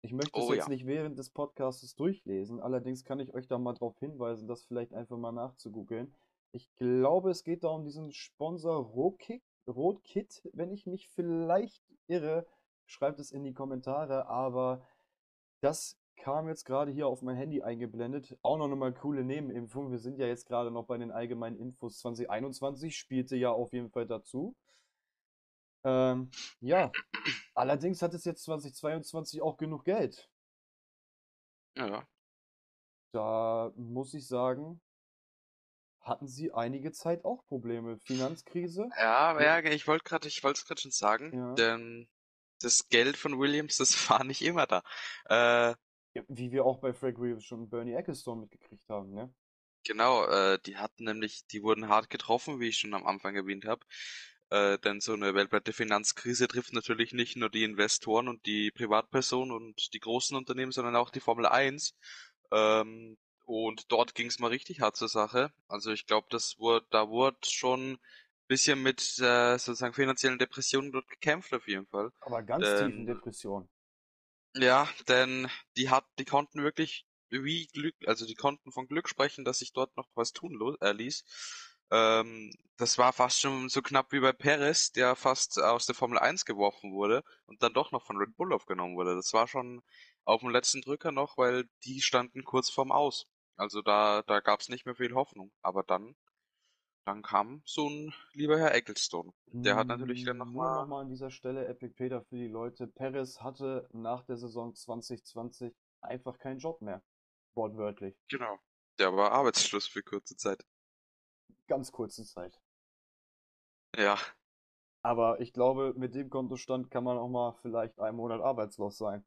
[0.00, 0.68] Ich möchte es Oh jetzt ja.
[0.68, 4.94] nicht während des Podcasts durchlesen, allerdings kann ich euch da mal darauf hinweisen, das vielleicht
[4.94, 6.14] einfach mal nachzugoogeln.
[6.52, 12.46] Ich glaube, es geht da um diesen Sponsor Rotkit, Rotkit, wenn ich mich vielleicht irre.
[12.86, 14.82] Schreibt es in die Kommentare, aber
[15.60, 18.36] das kam jetzt gerade hier auf mein Handy eingeblendet.
[18.42, 19.90] Auch noch eine coole Nebenimpfung.
[19.90, 23.90] Wir sind ja jetzt gerade noch bei den allgemeinen Infos 2021, spielte ja auf jeden
[23.90, 24.54] Fall dazu.
[25.84, 26.90] Ähm, ja,
[27.54, 30.28] allerdings hat es jetzt 2022 auch genug Geld.
[31.76, 32.06] Ja,
[33.12, 34.80] Da muss ich sagen,
[36.00, 37.98] hatten sie einige Zeit auch Probleme.
[38.00, 38.88] Finanzkrise.
[38.96, 41.54] ja, ja, ich wollte gerade, ich wollte es gerade schon sagen, Ja.
[41.54, 42.08] denn
[42.60, 44.82] das Geld von Williams, das war nicht immer da.
[45.26, 45.76] Äh,
[46.18, 49.34] Ja, Wie wir auch bei Frank Williams schon Bernie Ecclestone mitgekriegt haben, ne?
[49.84, 53.64] Genau, äh, die hatten nämlich, die wurden hart getroffen, wie ich schon am Anfang erwähnt
[53.64, 53.86] habe.
[54.50, 59.52] Äh, denn so eine weltweite Finanzkrise trifft natürlich nicht nur die Investoren und die Privatpersonen
[59.54, 61.94] und die großen Unternehmen, sondern auch die Formel 1.
[62.52, 65.52] Ähm, und dort ging es mal richtig hart zur Sache.
[65.68, 67.98] Also ich glaube, das wurde, da wurde schon ein
[68.48, 72.10] bisschen mit äh, sozusagen finanziellen Depressionen dort gekämpft auf jeden Fall.
[72.20, 73.68] Aber ganz Ähm, tiefen Depression.
[74.54, 79.44] Ja, denn die hat, die konnten wirklich wie Glück, also die konnten von Glück sprechen,
[79.44, 81.24] dass sich dort noch was tun äh, ließ.
[81.90, 86.18] Ähm, das war fast schon so knapp wie bei Perez, der fast aus der Formel
[86.18, 89.14] 1 geworfen wurde und dann doch noch von Red Bull aufgenommen wurde.
[89.16, 89.82] Das war schon
[90.24, 93.26] auf dem letzten Drücker noch, weil die standen kurz vorm Aus.
[93.56, 95.52] Also da, da gab's nicht mehr viel Hoffnung.
[95.62, 96.14] Aber dann,
[97.08, 99.32] dann kam so ein lieber Herr Ecclestone.
[99.46, 102.48] Der hat natürlich dann noch Nur mal- nochmal an dieser Stelle Epic Peter für die
[102.48, 102.86] Leute.
[102.86, 107.02] Perez hatte nach der Saison 2020 einfach keinen Job mehr.
[107.54, 108.14] Wortwörtlich.
[108.28, 108.58] Genau.
[108.98, 110.66] Der war arbeitslos für kurze Zeit.
[111.66, 112.60] Ganz kurze Zeit.
[113.96, 114.18] Ja,
[115.02, 119.24] Aber ich glaube, mit dem Kontostand kann man auch mal vielleicht einen Monat arbeitslos sein.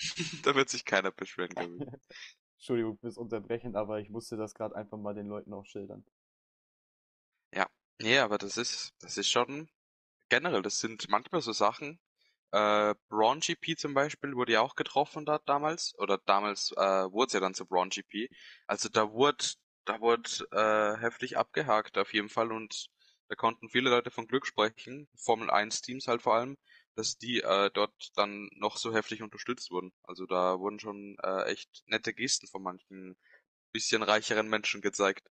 [0.44, 1.82] da wird sich keiner beschweren, glaube ich.
[2.56, 6.04] Entschuldigung fürs Unterbrechen, aber ich musste das gerade einfach mal den Leuten auch schildern.
[8.00, 9.68] Nee, aber das ist, das ist schon
[10.30, 12.00] generell, das sind manchmal so Sachen.
[12.52, 16.78] Äh, Braun GP zum Beispiel wurde ja auch getroffen da damals, oder damals äh,
[17.12, 18.30] wurde es ja dann zu Braun GP.
[18.66, 19.44] Also da wurde,
[19.86, 22.88] da wurde äh, heftig abgehakt auf jeden Fall und
[23.28, 26.58] da konnten viele Leute von Glück sprechen, Formel 1 Teams halt vor allem,
[26.96, 29.92] dass die äh, dort dann noch so heftig unterstützt wurden.
[30.04, 33.16] Also da wurden schon äh, echt nette Gesten von manchen
[33.72, 35.28] bisschen reicheren Menschen gezeigt.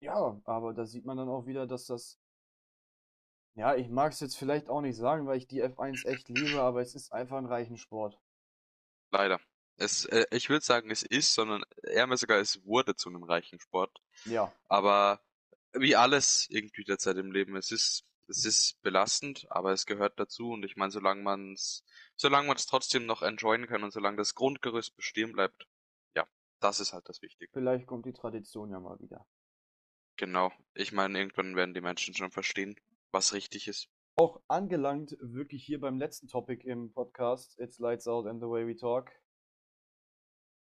[0.00, 2.18] Ja, aber da sieht man dann auch wieder, dass das.
[3.54, 6.60] Ja, ich mag es jetzt vielleicht auch nicht sagen, weil ich die F1 echt liebe,
[6.60, 8.18] aber es ist einfach ein reichen Sport.
[9.10, 9.40] Leider.
[9.76, 13.24] Es, äh, ich würde sagen, es ist, sondern eher mal sogar, es wurde zu einem
[13.24, 14.00] reichen Sport.
[14.24, 15.20] Ja, Aber
[15.72, 20.50] wie alles irgendwie derzeit im Leben, es ist, es ist belastend, aber es gehört dazu.
[20.52, 21.84] Und ich meine, solange man es,
[22.16, 25.66] solange man es trotzdem noch enjoyen kann und solange das Grundgerüst bestehen bleibt,
[26.14, 26.26] ja,
[26.60, 27.50] das ist halt das Wichtige.
[27.52, 29.26] vielleicht kommt die Tradition ja mal wieder.
[30.20, 30.52] Genau.
[30.74, 32.78] Ich meine, irgendwann werden die Menschen schon verstehen,
[33.10, 33.88] was richtig ist.
[34.16, 37.58] auch angelangt, wirklich hier beim letzten Topic im Podcast.
[37.58, 39.10] It's Lights Out and the Way We Talk.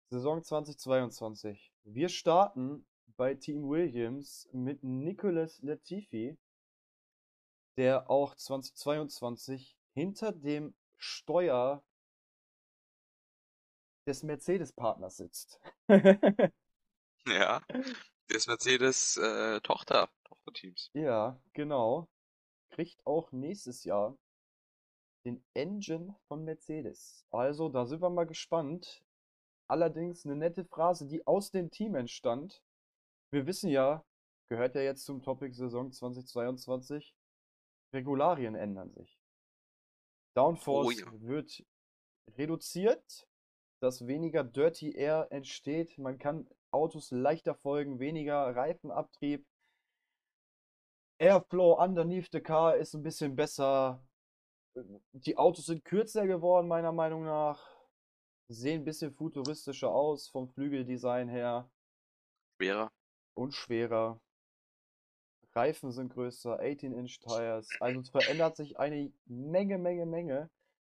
[0.09, 1.73] Saison 2022.
[1.83, 2.85] Wir starten
[3.17, 6.37] bei Team Williams mit Nicolas Latifi,
[7.75, 11.83] der auch 2022 hinter dem Steuer
[14.07, 15.59] des Mercedes-Partners sitzt.
[17.27, 17.61] ja,
[18.33, 20.89] des Mercedes-Tochter, äh, Tochterteams.
[20.93, 22.07] Ja, genau.
[22.71, 24.17] Kriegt auch nächstes Jahr
[25.25, 27.25] den Engine von Mercedes.
[27.31, 29.03] Also, da sind wir mal gespannt.
[29.67, 32.61] Allerdings eine nette Phrase, die aus dem Team entstand.
[33.31, 34.03] Wir wissen ja,
[34.49, 37.15] gehört ja jetzt zum Topic Saison 2022,
[37.93, 39.17] Regularien ändern sich.
[40.35, 41.21] Downforce oh, ja.
[41.21, 41.63] wird
[42.37, 43.27] reduziert,
[43.81, 45.97] dass weniger Dirty Air entsteht.
[45.97, 49.45] Man kann Autos leichter folgen, weniger Reifenabtrieb.
[51.19, 54.03] Airflow underneath the car ist ein bisschen besser.
[55.11, 57.61] Die Autos sind kürzer geworden, meiner Meinung nach.
[58.47, 61.69] Sehen ein bisschen futuristischer aus vom Flügeldesign her.
[62.57, 62.91] Schwerer.
[63.33, 64.19] Und schwerer.
[65.53, 67.69] Reifen sind größer, 18-Inch Tires.
[67.79, 70.49] Also es verändert sich eine Menge, Menge, Menge.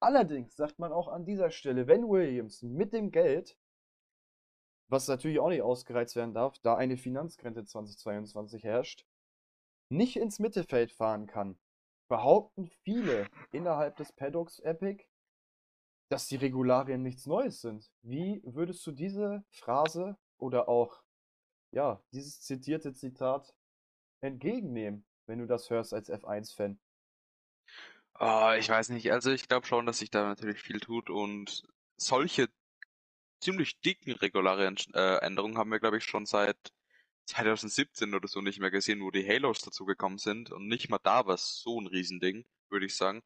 [0.01, 3.57] Allerdings sagt man auch an dieser Stelle, wenn Williams mit dem Geld,
[4.93, 9.07] was natürlich auch nicht ausgereizt werden darf, da eine Finanzgrenze 2022 herrscht,
[9.89, 11.59] nicht ins Mittelfeld fahren kann,
[12.09, 15.05] behaupten viele innerhalb des Paddocks Epic,
[16.11, 17.91] dass die Regularien nichts Neues sind.
[18.03, 21.03] Wie würdest du diese Phrase oder auch
[21.73, 23.55] ja, dieses zitierte Zitat
[24.21, 26.79] entgegennehmen, wenn du das hörst als F1-Fan?
[28.21, 29.11] Oh, ich weiß nicht.
[29.11, 31.63] Also ich glaube schon, dass sich da natürlich viel tut und
[31.97, 32.49] solche
[33.43, 36.57] ziemlich dicken regulären äh, Änderungen haben wir, glaube ich, schon seit
[37.27, 41.27] 2017 oder so nicht mehr gesehen, wo die Halos dazugekommen sind und nicht mal da
[41.27, 43.23] war es so ein Riesending, würde ich sagen.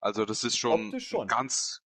[0.00, 1.26] Also das ist schon, schon.
[1.26, 1.82] ganz,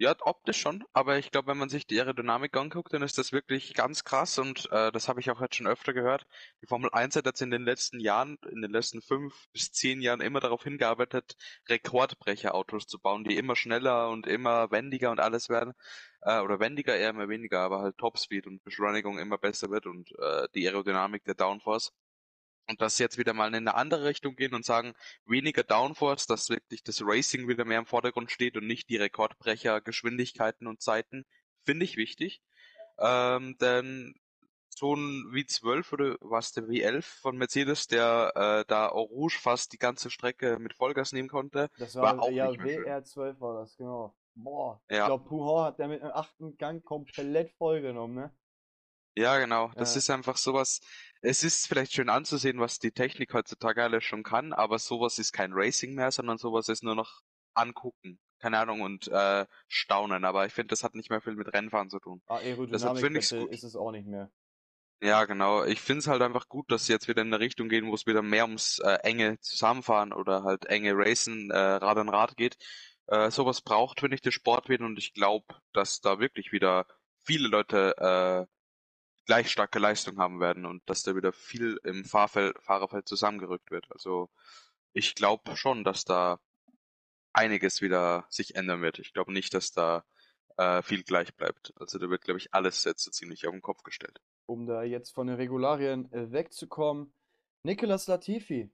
[0.00, 3.32] ja, optisch schon, aber ich glaube, wenn man sich die Aerodynamik anguckt, dann ist das
[3.32, 6.26] wirklich ganz krass und äh, das habe ich auch jetzt schon öfter gehört.
[6.62, 10.00] Die Formel 1 hat jetzt in den letzten Jahren, in den letzten fünf bis zehn
[10.00, 11.36] Jahren immer darauf hingearbeitet,
[11.68, 15.74] Rekordbrecherautos zu bauen, die immer schneller und immer wendiger und alles werden.
[16.22, 20.10] Äh, oder wendiger eher immer weniger, aber halt Topspeed und Beschleunigung immer besser wird und
[20.18, 21.92] äh, die Aerodynamik der Downforce
[22.70, 24.94] und das jetzt wieder mal in eine andere Richtung gehen und sagen,
[25.26, 29.80] weniger Downforce, dass wirklich das Racing wieder mehr im Vordergrund steht und nicht die Rekordbrecher,
[29.80, 31.26] Geschwindigkeiten und Zeiten,
[31.64, 32.40] finde ich wichtig.
[32.98, 34.14] Ähm, denn
[34.68, 39.78] so ein V12 oder was der W11 von Mercedes, der äh, da Rouge fast die
[39.78, 43.76] ganze Strecke mit Vollgas nehmen konnte, das war, war auch ja, nicht WR12 war das,
[43.76, 44.14] genau.
[44.34, 45.00] Boah, ja.
[45.00, 48.34] ich glaube, Puhon hat der mit einem achten Gang komplett vollgenommen, ne?
[49.16, 49.70] Ja, genau.
[49.76, 49.98] Das ja.
[49.98, 50.80] ist einfach sowas.
[51.20, 55.32] Es ist vielleicht schön anzusehen, was die Technik heutzutage alles schon kann, aber sowas ist
[55.32, 57.20] kein Racing mehr, sondern sowas ist nur noch
[57.54, 58.18] angucken.
[58.38, 60.24] Keine Ahnung und äh, staunen.
[60.24, 62.22] Aber ich finde, das hat nicht mehr viel mit Rennfahren zu tun.
[62.26, 64.30] Ah, Deshalb finde ich ist es auch nicht mehr.
[65.02, 65.64] Ja, genau.
[65.64, 67.94] Ich finde es halt einfach gut, dass sie jetzt wieder in eine Richtung gehen, wo
[67.94, 72.36] es wieder mehr ums äh, enge Zusammenfahren oder halt enge Racen, äh, Rad an Rad
[72.36, 72.56] geht.
[73.06, 76.86] Äh, sowas braucht, finde ich, der Sport wieder und ich glaube, dass da wirklich wieder
[77.24, 78.59] viele Leute äh,
[79.30, 83.86] gleich starke Leistung haben werden und dass da wieder viel im Fahrfeld, Fahrerfeld zusammengerückt wird.
[83.92, 84.28] Also
[84.92, 86.40] ich glaube schon, dass da
[87.32, 88.98] einiges wieder sich ändern wird.
[88.98, 90.04] Ich glaube nicht, dass da
[90.56, 91.72] äh, viel gleich bleibt.
[91.76, 94.20] Also da wird, glaube ich, alles jetzt so ziemlich auf den Kopf gestellt.
[94.46, 97.14] Um da jetzt von den Regularien äh, wegzukommen,
[97.62, 98.68] Nicolas Latifi,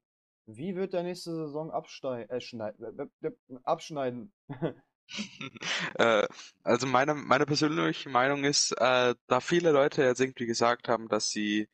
[0.47, 2.39] wie wird der nächste Saison abstei äh,
[3.21, 3.31] äh,
[3.63, 4.33] abschneiden?
[5.95, 6.27] äh,
[6.63, 11.31] also meine, meine persönliche Meinung ist, äh, da viele Leute jetzt irgendwie gesagt haben, dass
[11.31, 11.69] sie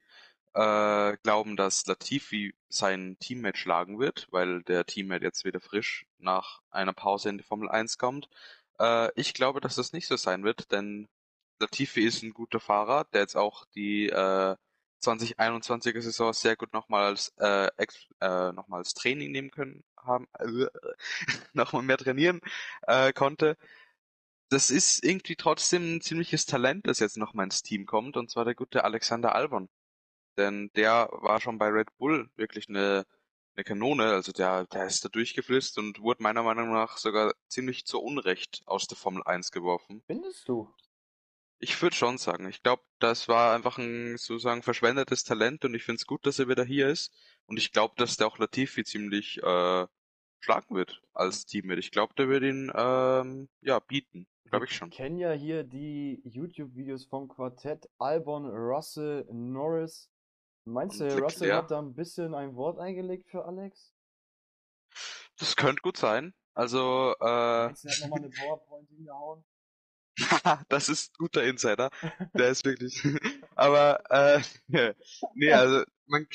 [0.54, 6.60] äh, glauben, dass Latifi sein Teammate schlagen wird, weil der Teammate jetzt wieder frisch nach
[6.70, 8.28] einer Pause in die Formel 1 kommt.
[8.78, 11.08] Äh, ich glaube, dass das nicht so sein wird, denn
[11.58, 14.56] Latifi ist ein guter Fahrer, der jetzt auch die äh,
[15.02, 17.68] 2021er Saison sehr gut nochmal als, äh,
[18.20, 20.66] äh, nochmal als Training nehmen können haben, äh,
[21.52, 22.40] nochmal mehr trainieren
[22.82, 23.56] äh, konnte.
[24.50, 28.44] Das ist irgendwie trotzdem ein ziemliches Talent, das jetzt nochmal ins Team kommt, und zwar
[28.44, 29.68] der gute Alexander Albon.
[30.36, 33.06] Denn der war schon bei Red Bull wirklich eine,
[33.56, 37.86] eine Kanone, also der, der ist da durchgeflitzt und wurde meiner Meinung nach sogar ziemlich
[37.86, 40.02] zu Unrecht aus der Formel 1 geworfen.
[40.06, 40.72] Findest du?
[41.64, 42.48] Ich würde schon sagen.
[42.48, 46.40] Ich glaube, das war einfach ein sozusagen verschwendetes Talent und ich finde es gut, dass
[46.40, 47.14] er wieder hier ist.
[47.46, 49.86] Und ich glaube, dass der auch Latifi ziemlich äh,
[50.40, 51.78] schlagen wird als Teammate.
[51.78, 54.26] Ich glaube, der wird ihn ähm, ja bieten.
[54.46, 54.88] Glaube ich schon.
[54.88, 60.10] Ich kenne ja hier die YouTube-Videos vom Quartett Albon, Russell, Norris.
[60.64, 61.58] Meinst du, Russell ja.
[61.58, 63.94] hat da ein bisschen ein Wort eingelegt für Alex?
[65.38, 66.34] Das könnte gut sein.
[66.54, 67.66] Also, äh.
[67.66, 69.44] Meinst du, er hat nochmal eine PowerPoint hingehauen?
[70.68, 71.90] das ist ein guter Insider.
[72.34, 73.02] Der ist wirklich.
[73.54, 74.40] Aber äh,
[75.34, 76.26] nee, also man,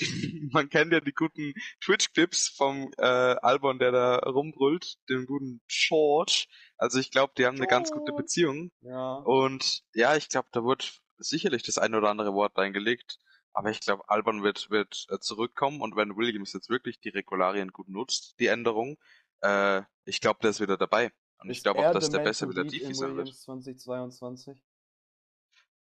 [0.52, 6.46] man kennt ja die guten Twitch-Clips vom äh, Albon, der da rumbrüllt, dem guten George.
[6.78, 8.72] Also ich glaube, die haben eine ganz gute Beziehung.
[8.82, 9.16] Ja.
[9.16, 13.20] Und ja, ich glaube, da wird sicherlich das eine oder andere Wort reingelegt.
[13.54, 17.72] Aber ich glaube, Albon wird, wird äh, zurückkommen und wenn Williams jetzt wirklich die Regularien
[17.72, 18.98] gut nutzt, die Änderung,
[19.42, 21.12] äh, ich glaube, der ist wieder dabei.
[21.40, 23.34] Und ich glaube auch, dass der besser wieder tief sein wird.
[23.34, 24.64] 2022?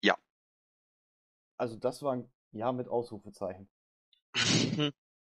[0.00, 0.16] Ja.
[1.56, 3.68] Also das war ein Jahr mit Ausrufezeichen.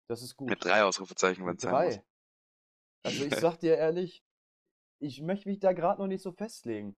[0.07, 0.49] das ist gut.
[0.49, 1.99] Mit drei Ausrufezeichen, wenn es sein muss.
[3.03, 4.23] Also ich sag dir ehrlich,
[4.99, 6.95] ich möchte mich da gerade noch nicht so festlegen.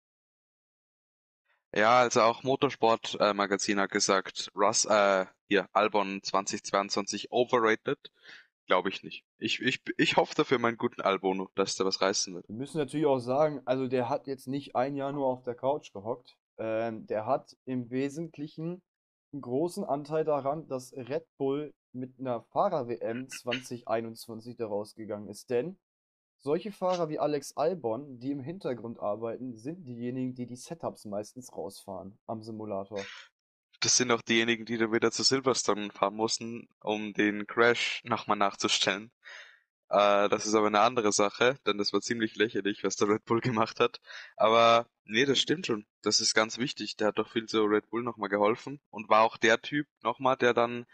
[1.74, 7.99] Ja, also auch Motorsport-Magazin äh, hat gesagt, Russ, äh, hier, Albon 2022 overrated.
[8.68, 9.24] Glaube ich nicht.
[9.38, 12.49] Ich, ich, ich hoffe dafür meinen guten Albono, dass der was reißen wird.
[12.49, 15.55] Wir müssen natürlich auch sagen, also der hat jetzt nicht ein Jahr nur auf der
[15.55, 16.38] Couch gehockt.
[16.57, 18.82] Ähm, der hat im Wesentlichen
[19.32, 25.49] einen großen Anteil daran, dass Red Bull mit einer Fahrer-WM 2021 daraus gegangen ist.
[25.49, 25.78] Denn
[26.38, 31.55] solche Fahrer wie Alex Albon, die im Hintergrund arbeiten, sind diejenigen, die die Setups meistens
[31.55, 32.99] rausfahren am Simulator.
[33.80, 38.38] Das sind auch diejenigen, die dann wieder zu Silverstone fahren mussten, um den Crash nochmal
[38.38, 39.11] nachzustellen.
[39.89, 43.25] Äh, das ist aber eine andere Sache, denn das war ziemlich lächerlich, was der Red
[43.25, 43.99] Bull gemacht hat.
[44.36, 45.86] Aber nee, das stimmt schon.
[46.01, 46.97] Das ist ganz wichtig.
[46.97, 50.38] Der hat doch viel zu Red Bull nochmal geholfen und war auch der Typ nochmal,
[50.38, 50.86] der dann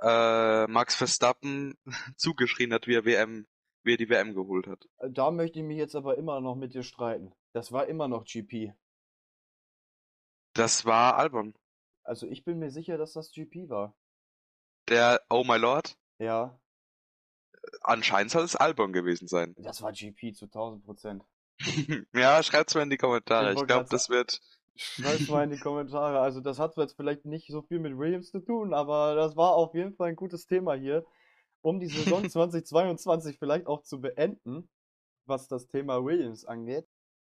[0.00, 1.76] äh, Max Verstappen
[2.16, 3.46] zugeschrien hat, wie er WM,
[3.82, 4.88] wie er die WM geholt hat.
[5.10, 7.32] Da möchte ich mich jetzt aber immer noch mit dir streiten.
[7.52, 8.74] Das war immer noch GP.
[10.54, 11.54] Das war Albon.
[12.08, 13.94] Also ich bin mir sicher, dass das GP war.
[14.88, 15.98] Der Oh My Lord?
[16.18, 16.58] Ja.
[17.82, 19.54] Anscheinend soll es Albon gewesen sein.
[19.58, 21.24] Das war GP zu 1000 Prozent.
[22.14, 23.52] ja, schreibt's mal in die Kommentare.
[23.52, 24.40] Ich, ich glaube, das wird.
[24.74, 26.20] Schreib's mal in die Kommentare.
[26.20, 29.52] Also das hat jetzt vielleicht nicht so viel mit Williams zu tun, aber das war
[29.52, 31.04] auf jeden Fall ein gutes Thema hier,
[31.60, 34.70] um die Saison 2022 vielleicht auch zu beenden,
[35.26, 36.86] was das Thema Williams angeht.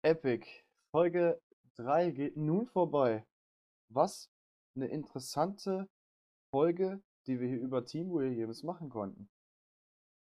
[0.01, 0.47] Epic.
[0.91, 1.41] Folge
[1.75, 3.25] 3 geht nun vorbei.
[3.89, 4.29] Was
[4.75, 5.87] eine interessante
[6.51, 9.29] Folge, die wir hier über Team Williams machen konnten.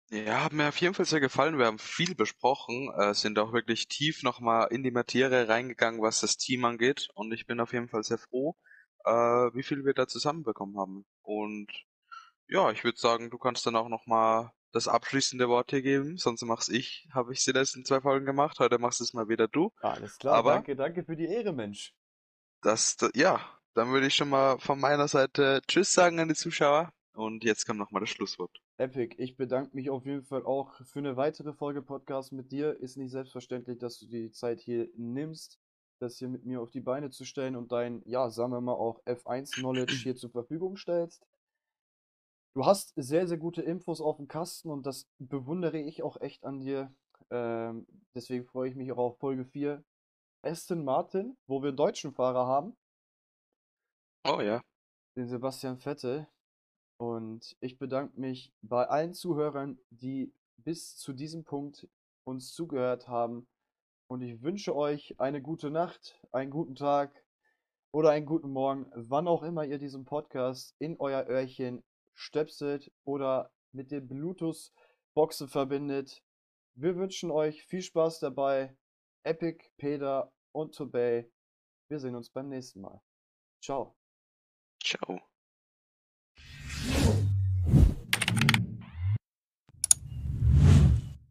[0.10, 1.58] Ja, hat mir auf jeden Fall sehr gefallen.
[1.58, 6.20] Wir haben viel besprochen, äh, sind auch wirklich tief nochmal in die Materie reingegangen, was
[6.20, 7.10] das Team angeht.
[7.16, 8.56] Und ich bin auf jeden Fall sehr froh,
[9.06, 11.06] äh, wie viel wir da zusammenbekommen haben.
[11.24, 11.72] Und
[12.48, 16.44] ja, ich würde sagen, du kannst dann auch nochmal das abschließende Wort hier geben, sonst
[16.44, 17.08] mach's ich.
[17.12, 19.72] Habe ich sie letzten zwei Folgen gemacht, heute machst es mal wieder du.
[19.82, 21.96] Alles klar, Aber danke, danke für die Ehre, Mensch.
[22.62, 23.40] Das, ja,
[23.74, 26.92] dann würde ich schon mal von meiner Seite Tschüss sagen an die Zuschauer.
[27.16, 28.60] Und jetzt kommt nochmal das Schlusswort.
[28.78, 32.80] Epic, ich bedanke mich auf jeden Fall auch für eine weitere Folge Podcast mit dir.
[32.80, 35.60] Ist nicht selbstverständlich, dass du die Zeit hier nimmst,
[36.00, 38.74] das hier mit mir auf die Beine zu stellen und dein, ja, sagen wir mal
[38.74, 41.24] auch F1-Knowledge hier zur Verfügung stellst.
[42.56, 46.46] Du hast sehr, sehr gute Infos auf dem Kasten und das bewundere ich auch echt
[46.46, 46.92] an dir.
[47.30, 49.84] Ähm, deswegen freue ich mich auch auf Folge 4.
[50.42, 52.76] Aston Martin, wo wir einen deutschen Fahrer haben.
[54.26, 54.62] Oh ja.
[55.18, 56.28] Den Sebastian Vettel.
[56.98, 61.90] Und ich bedanke mich bei allen Zuhörern, die bis zu diesem Punkt
[62.24, 63.48] uns zugehört haben.
[64.08, 67.26] Und ich wünsche euch eine gute Nacht, einen guten Tag
[67.92, 71.84] oder einen guten Morgen, wann auch immer ihr diesen Podcast in euer Öhrchen
[72.16, 76.24] stöpselt oder mit den Bluetooth-Boxen verbindet.
[76.76, 78.76] Wir wünschen euch viel Spaß dabei.
[79.24, 81.30] Epic, Peter und Tobey.
[81.90, 83.02] Wir sehen uns beim nächsten Mal.
[83.62, 83.96] Ciao.
[84.84, 85.33] Ciao.